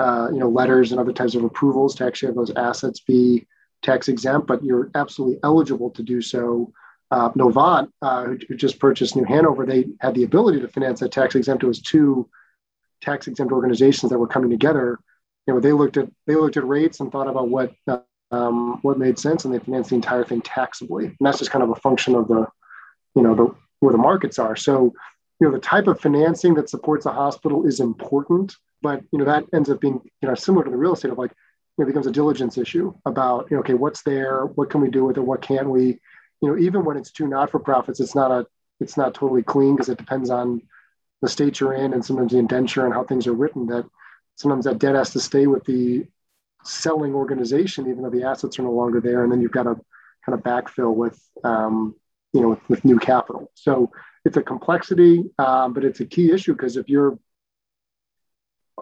[0.00, 3.46] uh, you know, letters and other types of approvals to actually have those assets be
[3.82, 4.48] tax exempt.
[4.48, 6.72] But you're absolutely eligible to do so.
[7.12, 10.98] Uh, Novant, uh, who, who, just purchased New Hanover, they had the ability to finance
[11.00, 11.62] that tax exempt.
[11.62, 12.28] It was two
[13.00, 14.98] tax exempt organizations that were coming together,
[15.46, 17.72] you know, they looked at they looked at rates and thought about what
[18.30, 21.06] um, what made sense, and they financed the entire thing taxably.
[21.06, 22.46] And that's just kind of a function of the,
[23.14, 24.56] you know, the where the markets are.
[24.56, 24.92] So,
[25.40, 29.24] you know, the type of financing that supports a hospital is important, but you know
[29.24, 31.32] that ends up being you know similar to the real estate of like
[31.78, 35.04] it becomes a diligence issue about you know okay what's there what can we do
[35.04, 35.98] with it what can't we
[36.40, 38.46] you know even when it's two not for profits it's not a
[38.80, 40.60] it's not totally clean because it depends on
[41.22, 43.84] the state you're in and sometimes the indenture and how things are written that
[44.36, 46.06] sometimes that debt has to stay with the
[46.64, 49.76] selling organization even though the assets are no longer there and then you've got to
[50.24, 51.94] kind of backfill with um,
[52.32, 53.50] you know with, with, new capital.
[53.54, 53.90] So
[54.24, 57.18] it's a complexity um, but it's a key issue because if you're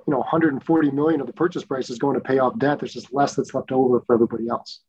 [0.07, 2.93] you know 140 million of the purchase price is going to pay off debt there's
[2.93, 4.80] just less that's left over for everybody else.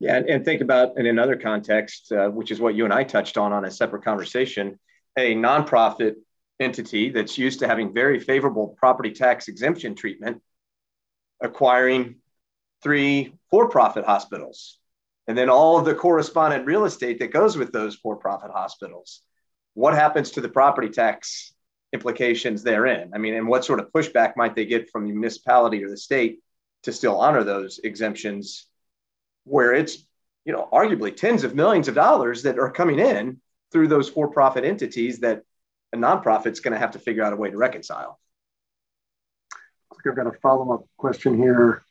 [0.00, 3.38] Yeah and think about in another context uh, which is what you and i touched
[3.38, 4.78] on on a separate conversation
[5.16, 6.14] a nonprofit
[6.60, 10.40] entity that's used to having very favorable property tax exemption treatment
[11.40, 12.16] acquiring
[12.82, 14.78] three for profit hospitals
[15.26, 19.22] and then all of the correspondent real estate that goes with those for profit hospitals.
[19.74, 21.54] What happens to the property tax
[21.92, 23.12] implications therein?
[23.14, 25.96] I mean, and what sort of pushback might they get from the municipality or the
[25.96, 26.40] state
[26.82, 28.66] to still honor those exemptions
[29.44, 30.04] where it's,
[30.44, 33.40] you know, arguably tens of millions of dollars that are coming in
[33.74, 35.42] through those for profit entities that
[35.92, 38.20] a nonprofit's going to have to figure out a way to reconcile.
[40.06, 41.82] I've got a follow up question here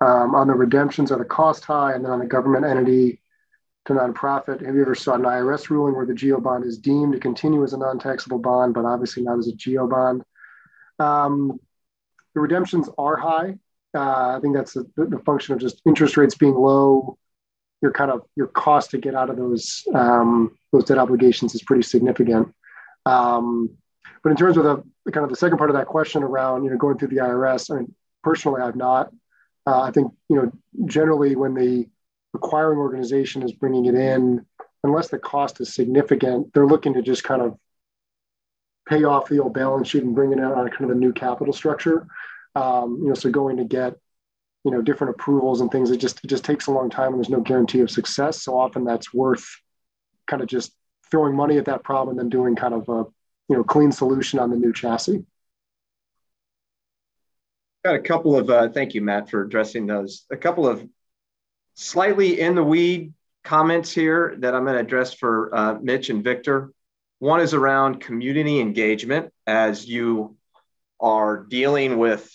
[0.00, 1.12] um, on the redemptions.
[1.12, 1.92] Are the cost high?
[1.92, 3.20] And then on the government entity
[3.84, 7.12] to nonprofit, have you ever saw an IRS ruling where the GO bond is deemed
[7.12, 10.22] to continue as a non taxable bond, but obviously not as a GO bond?
[10.98, 11.60] Um,
[12.34, 13.58] the redemptions are high.
[13.94, 17.18] Uh, I think that's the, the function of just interest rates being low,
[17.82, 21.62] your kind of your cost to get out of those um, those debt obligations is
[21.62, 22.54] pretty significant.
[23.04, 23.70] Um,
[24.22, 26.70] but in terms of the, kind of the second part of that question around you
[26.70, 29.10] know going through the IRS, I mean personally I've not.
[29.66, 30.52] Uh, I think you know
[30.86, 31.86] generally when the
[32.34, 34.44] acquiring organization is bringing it in,
[34.84, 37.58] unless the cost is significant, they're looking to just kind of
[38.88, 41.12] pay off the old balance sheet and bring it out on kind of a new
[41.12, 42.06] capital structure.
[42.54, 43.96] Um, you know, so going to get
[44.66, 47.18] you know different approvals and things it just it just takes a long time and
[47.18, 48.42] there's no guarantee of success.
[48.42, 49.46] So often that's worth
[50.26, 50.72] kind of just
[51.08, 53.04] throwing money at that problem and then doing kind of a
[53.48, 55.24] you know clean solution on the new chassis.
[57.84, 60.26] Got a couple of uh, thank you matt for addressing those.
[60.32, 60.84] A couple of
[61.74, 63.14] slightly in the weed
[63.44, 66.72] comments here that I'm going to address for uh, Mitch and Victor.
[67.20, 70.36] One is around community engagement as you
[70.98, 72.28] are dealing with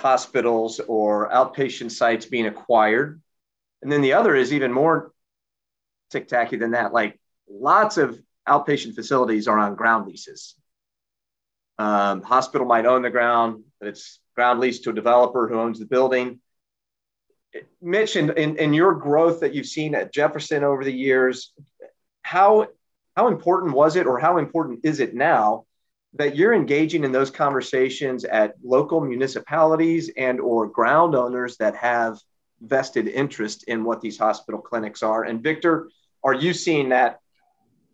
[0.00, 3.20] hospitals or outpatient sites being acquired.
[3.82, 5.12] And then the other is even more
[6.10, 6.92] tic tacky than that.
[6.92, 10.56] Like lots of outpatient facilities are on ground leases.
[11.78, 15.78] Um, hospital might own the ground, but it's ground leased to a developer who owns
[15.78, 16.40] the building.
[17.80, 21.52] Mitch, in, in, in your growth that you've seen at Jefferson over the years,
[22.22, 22.68] how
[23.16, 25.64] how important was it, or how important is it now
[26.14, 32.18] that you're engaging in those conversations at local municipalities and or ground owners that have
[32.60, 35.24] vested interest in what these hospital clinics are?
[35.24, 35.88] And Victor,
[36.24, 37.20] are you seeing that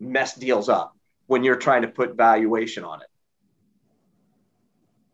[0.01, 0.97] mess deals up
[1.27, 3.09] when you're trying to put valuation on it?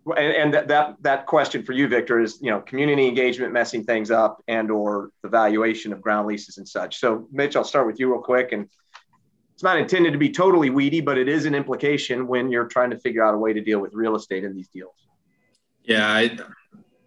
[0.06, 4.10] and, and that, that question for you victor is you know community engagement messing things
[4.10, 8.00] up and or the valuation of ground leases and such so mitch i'll start with
[8.00, 8.68] you real quick and
[9.62, 12.90] it's not intended to be totally weedy but it is an implication when you're trying
[12.90, 15.06] to figure out a way to deal with real estate in these deals.
[15.84, 16.36] Yeah i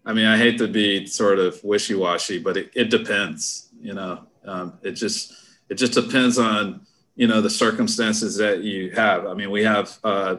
[0.06, 4.26] i mean i hate to be sort of wishy-washy but it, it depends you know?
[4.46, 5.34] Um, it just
[5.68, 6.86] it just depends on
[7.18, 9.26] you know the circumstances that you have.
[9.26, 10.38] I mean we have uh,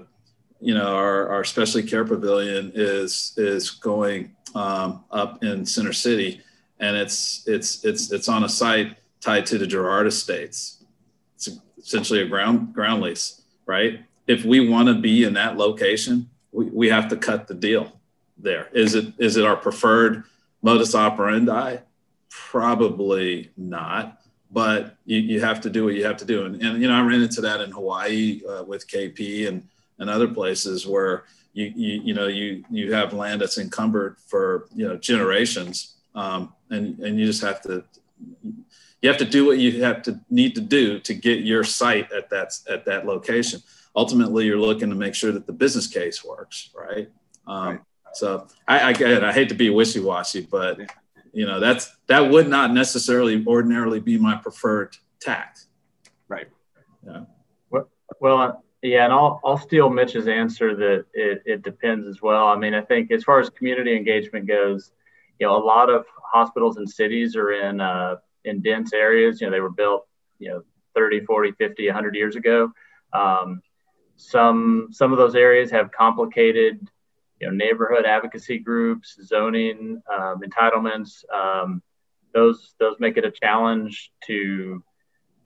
[0.60, 6.40] you know, our, our specialty care pavilion is is going um, up in Center City,
[6.80, 10.82] and it's it's it's it's on a site tied to the Girard Estates.
[11.34, 11.48] It's
[11.86, 14.00] essentially a ground ground lease, right?
[14.26, 17.92] If we want to be in that location, we, we have to cut the deal
[18.36, 18.68] there.
[18.72, 20.24] Is it is it our preferred
[20.62, 21.78] modus operandi?
[22.28, 24.20] Probably not,
[24.50, 26.44] but you, you have to do what you have to do.
[26.44, 29.66] And, and you know, I ran into that in Hawaii uh, with KP and
[29.98, 31.24] and other places where
[31.56, 35.94] you, you, you know, you, you have land that's encumbered for, you know, generations.
[36.14, 37.82] Um, and, and you just have to,
[39.02, 42.10] you have to do what you have to need to do to get your site
[42.12, 43.60] at that, at that location.
[43.94, 47.08] Ultimately, you're looking to make sure that the business case works, right?
[47.46, 47.80] Um, right.
[48.14, 49.22] So I, I get it.
[49.22, 50.78] I hate to be wishy-washy, but
[51.32, 55.66] you know that's that would not necessarily ordinarily be my preferred tact.
[56.28, 56.48] Right.
[57.06, 57.24] Yeah.
[57.70, 57.90] Well,
[58.20, 62.46] well, yeah, and I'll I'll steal Mitch's answer that it, it depends as well.
[62.46, 64.92] I mean, I think as far as community engagement goes,
[65.38, 68.16] you know, a lot of hospitals and cities are in uh,
[68.46, 69.40] in dense areas.
[69.40, 70.06] You know, they were built,
[70.38, 70.62] you know,
[70.94, 72.72] 30, 40, 50, 100 years ago.
[73.12, 73.60] Um,
[74.16, 76.80] some some of those areas have complicated,
[77.40, 81.22] you know, neighborhood advocacy groups, zoning, um, entitlements.
[81.32, 81.82] Um,
[82.32, 84.82] those those make it a challenge to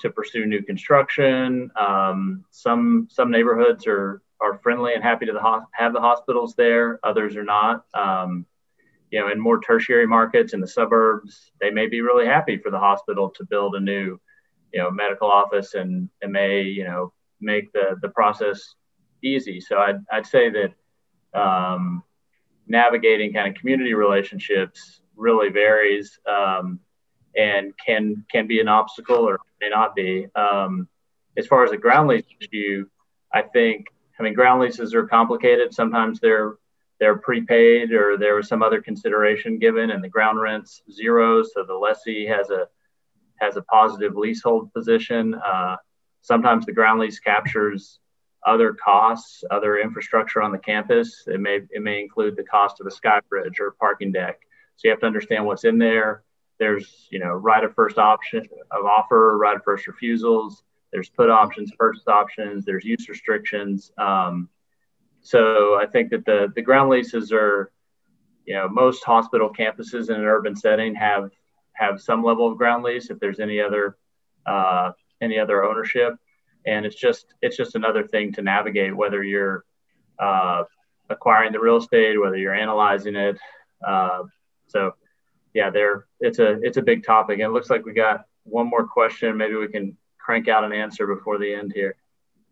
[0.00, 1.70] to pursue new construction.
[1.78, 7.00] Um, some some neighborhoods are are friendly and happy to the have the hospitals there.
[7.02, 7.84] Others are not.
[9.10, 12.70] You know, in more tertiary markets in the suburbs, they may be really happy for
[12.70, 14.20] the hospital to build a new,
[14.72, 18.74] you know, medical office and it may you know make the the process
[19.22, 19.60] easy.
[19.60, 22.02] So I'd I'd say that um,
[22.66, 26.18] navigating kind of community relationships really varies.
[26.26, 26.80] Um,
[27.36, 30.26] and can can be an obstacle or may not be.
[30.34, 30.88] Um,
[31.36, 32.86] as far as the ground lease issue,
[33.32, 33.86] I think
[34.18, 35.72] I mean ground leases are complicated.
[35.72, 36.54] Sometimes they're
[37.00, 41.64] they're prepaid or there was some other consideration given, and the ground rent's zero, so
[41.64, 42.68] the lessee has a
[43.40, 45.34] has a positive leasehold position.
[45.34, 45.76] Uh,
[46.20, 47.98] sometimes the ground lease captures
[48.46, 51.24] other costs, other infrastructure on the campus.
[51.26, 54.40] It may it may include the cost of a sky bridge or parking deck.
[54.76, 56.22] So you have to understand what's in there
[56.60, 60.62] there's you know right of first option of offer, right of first refusals.
[60.92, 62.64] There's put options, first options.
[62.64, 63.90] There's use restrictions.
[63.98, 64.48] Um,
[65.22, 67.70] so I think that the the ground leases are,
[68.46, 71.30] you know, most hospital campuses in an urban setting have
[71.72, 73.10] have some level of ground lease.
[73.10, 73.96] If there's any other
[74.46, 76.14] uh, any other ownership,
[76.66, 79.64] and it's just it's just another thing to navigate whether you're
[80.18, 80.64] uh,
[81.08, 83.38] acquiring the real estate, whether you're analyzing it.
[83.86, 84.24] Uh,
[84.68, 84.92] so
[85.54, 87.34] yeah, there it's a it's a big topic.
[87.40, 89.36] And it looks like we got one more question.
[89.36, 91.96] Maybe we can crank out an answer before the end here.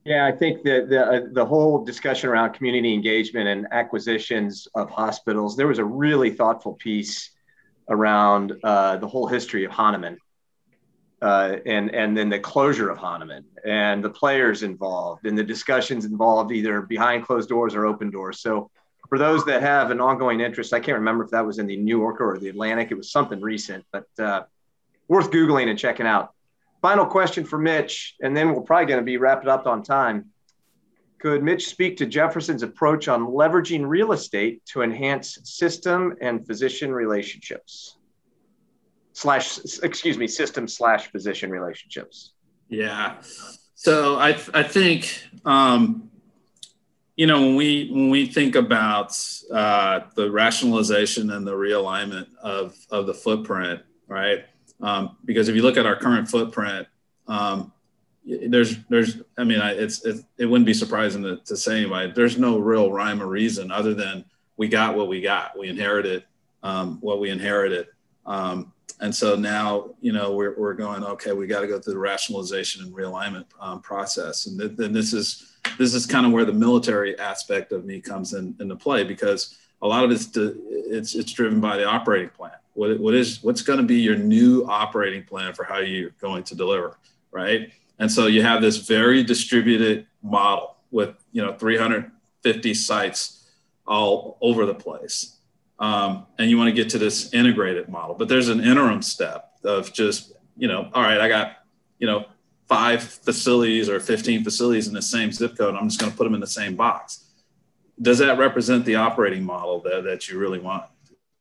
[0.08, 4.88] Yeah, I think that the uh, the whole discussion around community engagement and acquisitions of
[4.88, 7.32] hospitals, there was a really thoughtful piece
[7.90, 10.16] around uh, the whole history of Hahnemann,
[11.20, 16.06] uh, and and then the closure of Hahnemann and the players involved and the discussions
[16.06, 18.40] involved either behind closed doors or open doors.
[18.40, 18.70] So
[19.10, 21.76] for those that have an ongoing interest, I can't remember if that was in the
[21.76, 22.90] New Yorker or the Atlantic.
[22.90, 24.44] It was something recent, but uh,
[25.06, 26.32] worth Googling and checking out.
[26.82, 30.26] Final question for Mitch, and then we're probably going to be wrapped up on time.
[31.18, 36.92] Could Mitch speak to Jefferson's approach on leveraging real estate to enhance system and physician
[36.92, 37.98] relationships?
[39.18, 42.34] slash excuse me system slash physician relationships
[42.68, 43.16] yeah
[43.74, 46.08] so i i think um,
[47.16, 49.18] you know when we when we think about
[49.52, 54.44] uh, the rationalization and the realignment of of the footprint right
[54.80, 56.86] um, because if you look at our current footprint
[57.26, 57.72] um,
[58.24, 62.12] there's there's i mean I, it's it, it wouldn't be surprising to, to say anybody
[62.12, 64.24] there's no real rhyme or reason other than
[64.56, 66.24] we got what we got we inherited
[66.62, 67.86] um, what we inherited
[68.26, 71.94] um, and so now, you know, we're, we're going, okay, we got to go through
[71.94, 74.46] the rationalization and realignment um, process.
[74.46, 78.34] And then this is, this is kind of where the military aspect of me comes
[78.34, 82.52] in, into play because a lot of it's, it's, it's driven by the operating plan.
[82.78, 86.44] What, what is, what's going to be your new operating plan for how you're going
[86.44, 86.96] to deliver,
[87.32, 87.72] right?
[87.98, 93.50] And so you have this very distributed model with, you know, 350 sites
[93.84, 95.38] all over the place
[95.78, 98.14] um, and you want to get to this integrated model.
[98.14, 101.58] But there's an interim step of just, you know, all right, I got,
[101.98, 102.26] you know,
[102.68, 105.74] five facilities or 15 facilities in the same zip code.
[105.74, 107.24] I'm just going to put them in the same box.
[108.00, 110.84] Does that represent the operating model that, that you really want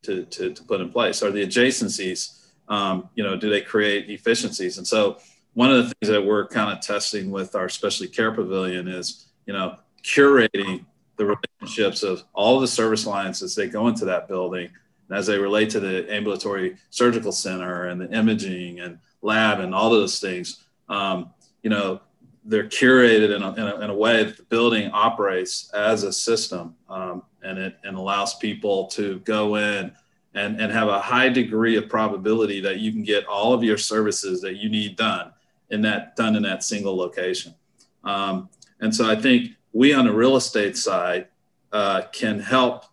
[0.07, 1.21] to, to, to put in place?
[1.21, 4.77] Are the adjacencies, um, you know, do they create efficiencies?
[4.77, 5.19] And so
[5.53, 9.27] one of the things that we're kind of testing with our specialty care pavilion is,
[9.45, 10.85] you know, curating
[11.17, 14.69] the relationships of all the service lines as they go into that building
[15.09, 19.73] and as they relate to the ambulatory surgical center and the imaging and lab and
[19.73, 21.33] all those things um,
[21.63, 21.99] you know
[22.47, 26.11] they're curated in a, in, a, in a, way that the building operates as a
[26.11, 29.91] system um, and it and allows people to go in
[30.33, 33.77] and, and have a high degree of probability that you can get all of your
[33.77, 35.31] services that you need done
[35.69, 37.53] in that done in that single location
[38.03, 41.27] um, and so i think we on the real estate side
[41.71, 42.85] uh, can help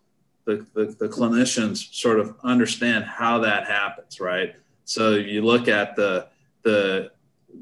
[0.45, 4.55] the, the, the, clinicians sort of understand how that happens, right?
[4.85, 6.29] So you look at the
[6.63, 7.11] the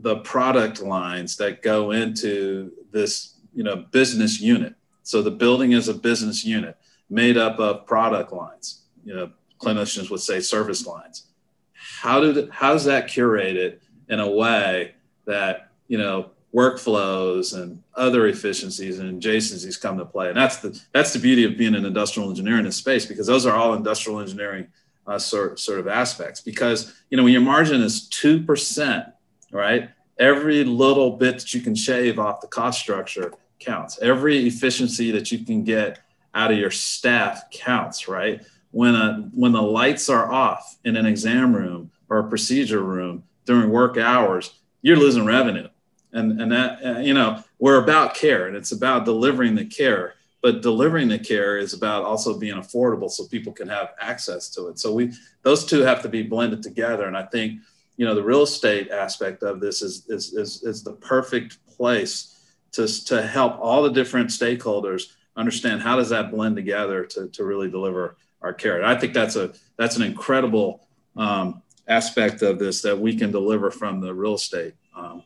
[0.00, 4.74] the product lines that go into this you know business unit.
[5.02, 6.76] So the building is a business unit
[7.10, 8.82] made up of product lines.
[9.04, 9.30] You know,
[9.60, 11.26] clinicians would say service lines.
[11.72, 13.78] How did how's that curated
[14.08, 14.94] in a way
[15.26, 20.28] that you know workflows and other efficiencies and adjacencies come to play.
[20.28, 23.26] And that's the that's the beauty of being an industrial engineer in this space because
[23.26, 24.68] those are all industrial engineering
[25.06, 26.40] uh, sort sort of aspects.
[26.40, 29.06] Because you know when your margin is two percent,
[29.52, 29.90] right?
[30.18, 33.98] Every little bit that you can shave off the cost structure counts.
[34.02, 36.00] Every efficiency that you can get
[36.34, 38.42] out of your staff counts, right?
[38.72, 43.24] When a when the lights are off in an exam room or a procedure room
[43.44, 45.68] during work hours, you're losing revenue
[46.12, 50.14] and and that uh, you know we're about care and it's about delivering the care
[50.42, 54.68] but delivering the care is about also being affordable so people can have access to
[54.68, 57.60] it so we those two have to be blended together and i think
[57.96, 62.54] you know the real estate aspect of this is is is, is the perfect place
[62.72, 67.44] to to help all the different stakeholders understand how does that blend together to, to
[67.44, 70.86] really deliver our care and i think that's a that's an incredible
[71.16, 75.22] um, aspect of this that we can deliver from the real estate um,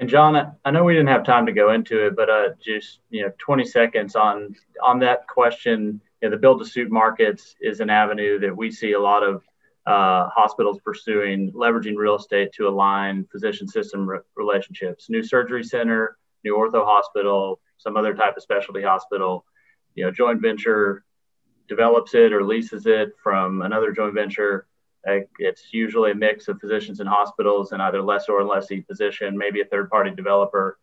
[0.00, 3.00] and John, I know we didn't have time to go into it, but uh, just
[3.10, 6.00] you know, 20 seconds on on that question.
[6.22, 9.24] You know, the build to suit markets is an avenue that we see a lot
[9.24, 9.42] of
[9.88, 15.08] uh, hospitals pursuing, leveraging real estate to align physician system re- relationships.
[15.08, 19.44] New surgery center, new ortho hospital, some other type of specialty hospital.
[19.94, 21.04] You know, joint venture
[21.68, 24.66] develops it or leases it from another joint venture
[25.38, 29.60] it's usually a mix of physicians and hospitals and either lessor or lessee position, maybe
[29.60, 30.78] a third party developer.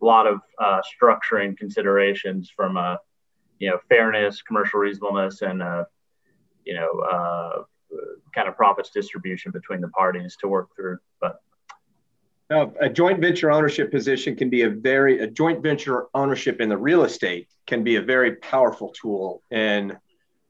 [0.00, 2.98] A lot of uh, structuring considerations from a
[3.58, 5.84] you know fairness, commercial reasonableness, and uh,
[6.64, 7.62] you know uh,
[8.34, 10.98] kind of profits distribution between the parties to work through.
[11.20, 11.40] But
[12.50, 16.68] now, a joint venture ownership position can be a very a joint venture ownership in
[16.68, 19.98] the real estate can be a very powerful tool in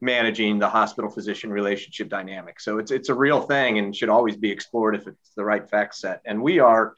[0.01, 2.61] managing the hospital physician relationship dynamic.
[2.61, 5.69] So it's it's a real thing and should always be explored if it's the right
[5.69, 6.23] fact set.
[6.25, 6.95] And we are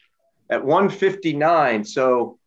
[0.50, 1.84] at 159.
[1.84, 2.38] So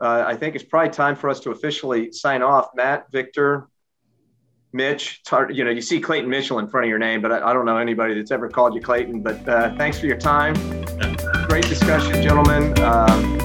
[0.00, 2.68] uh, I think it's probably time for us to officially sign off.
[2.76, 3.68] Matt, Victor,
[4.72, 7.50] Mitch, hard, you know, you see Clayton Mitchell in front of your name, but I,
[7.50, 9.22] I don't know anybody that's ever called you Clayton.
[9.22, 10.54] But uh, thanks for your time.
[11.48, 12.78] Great discussion, gentlemen.
[12.80, 13.37] Um,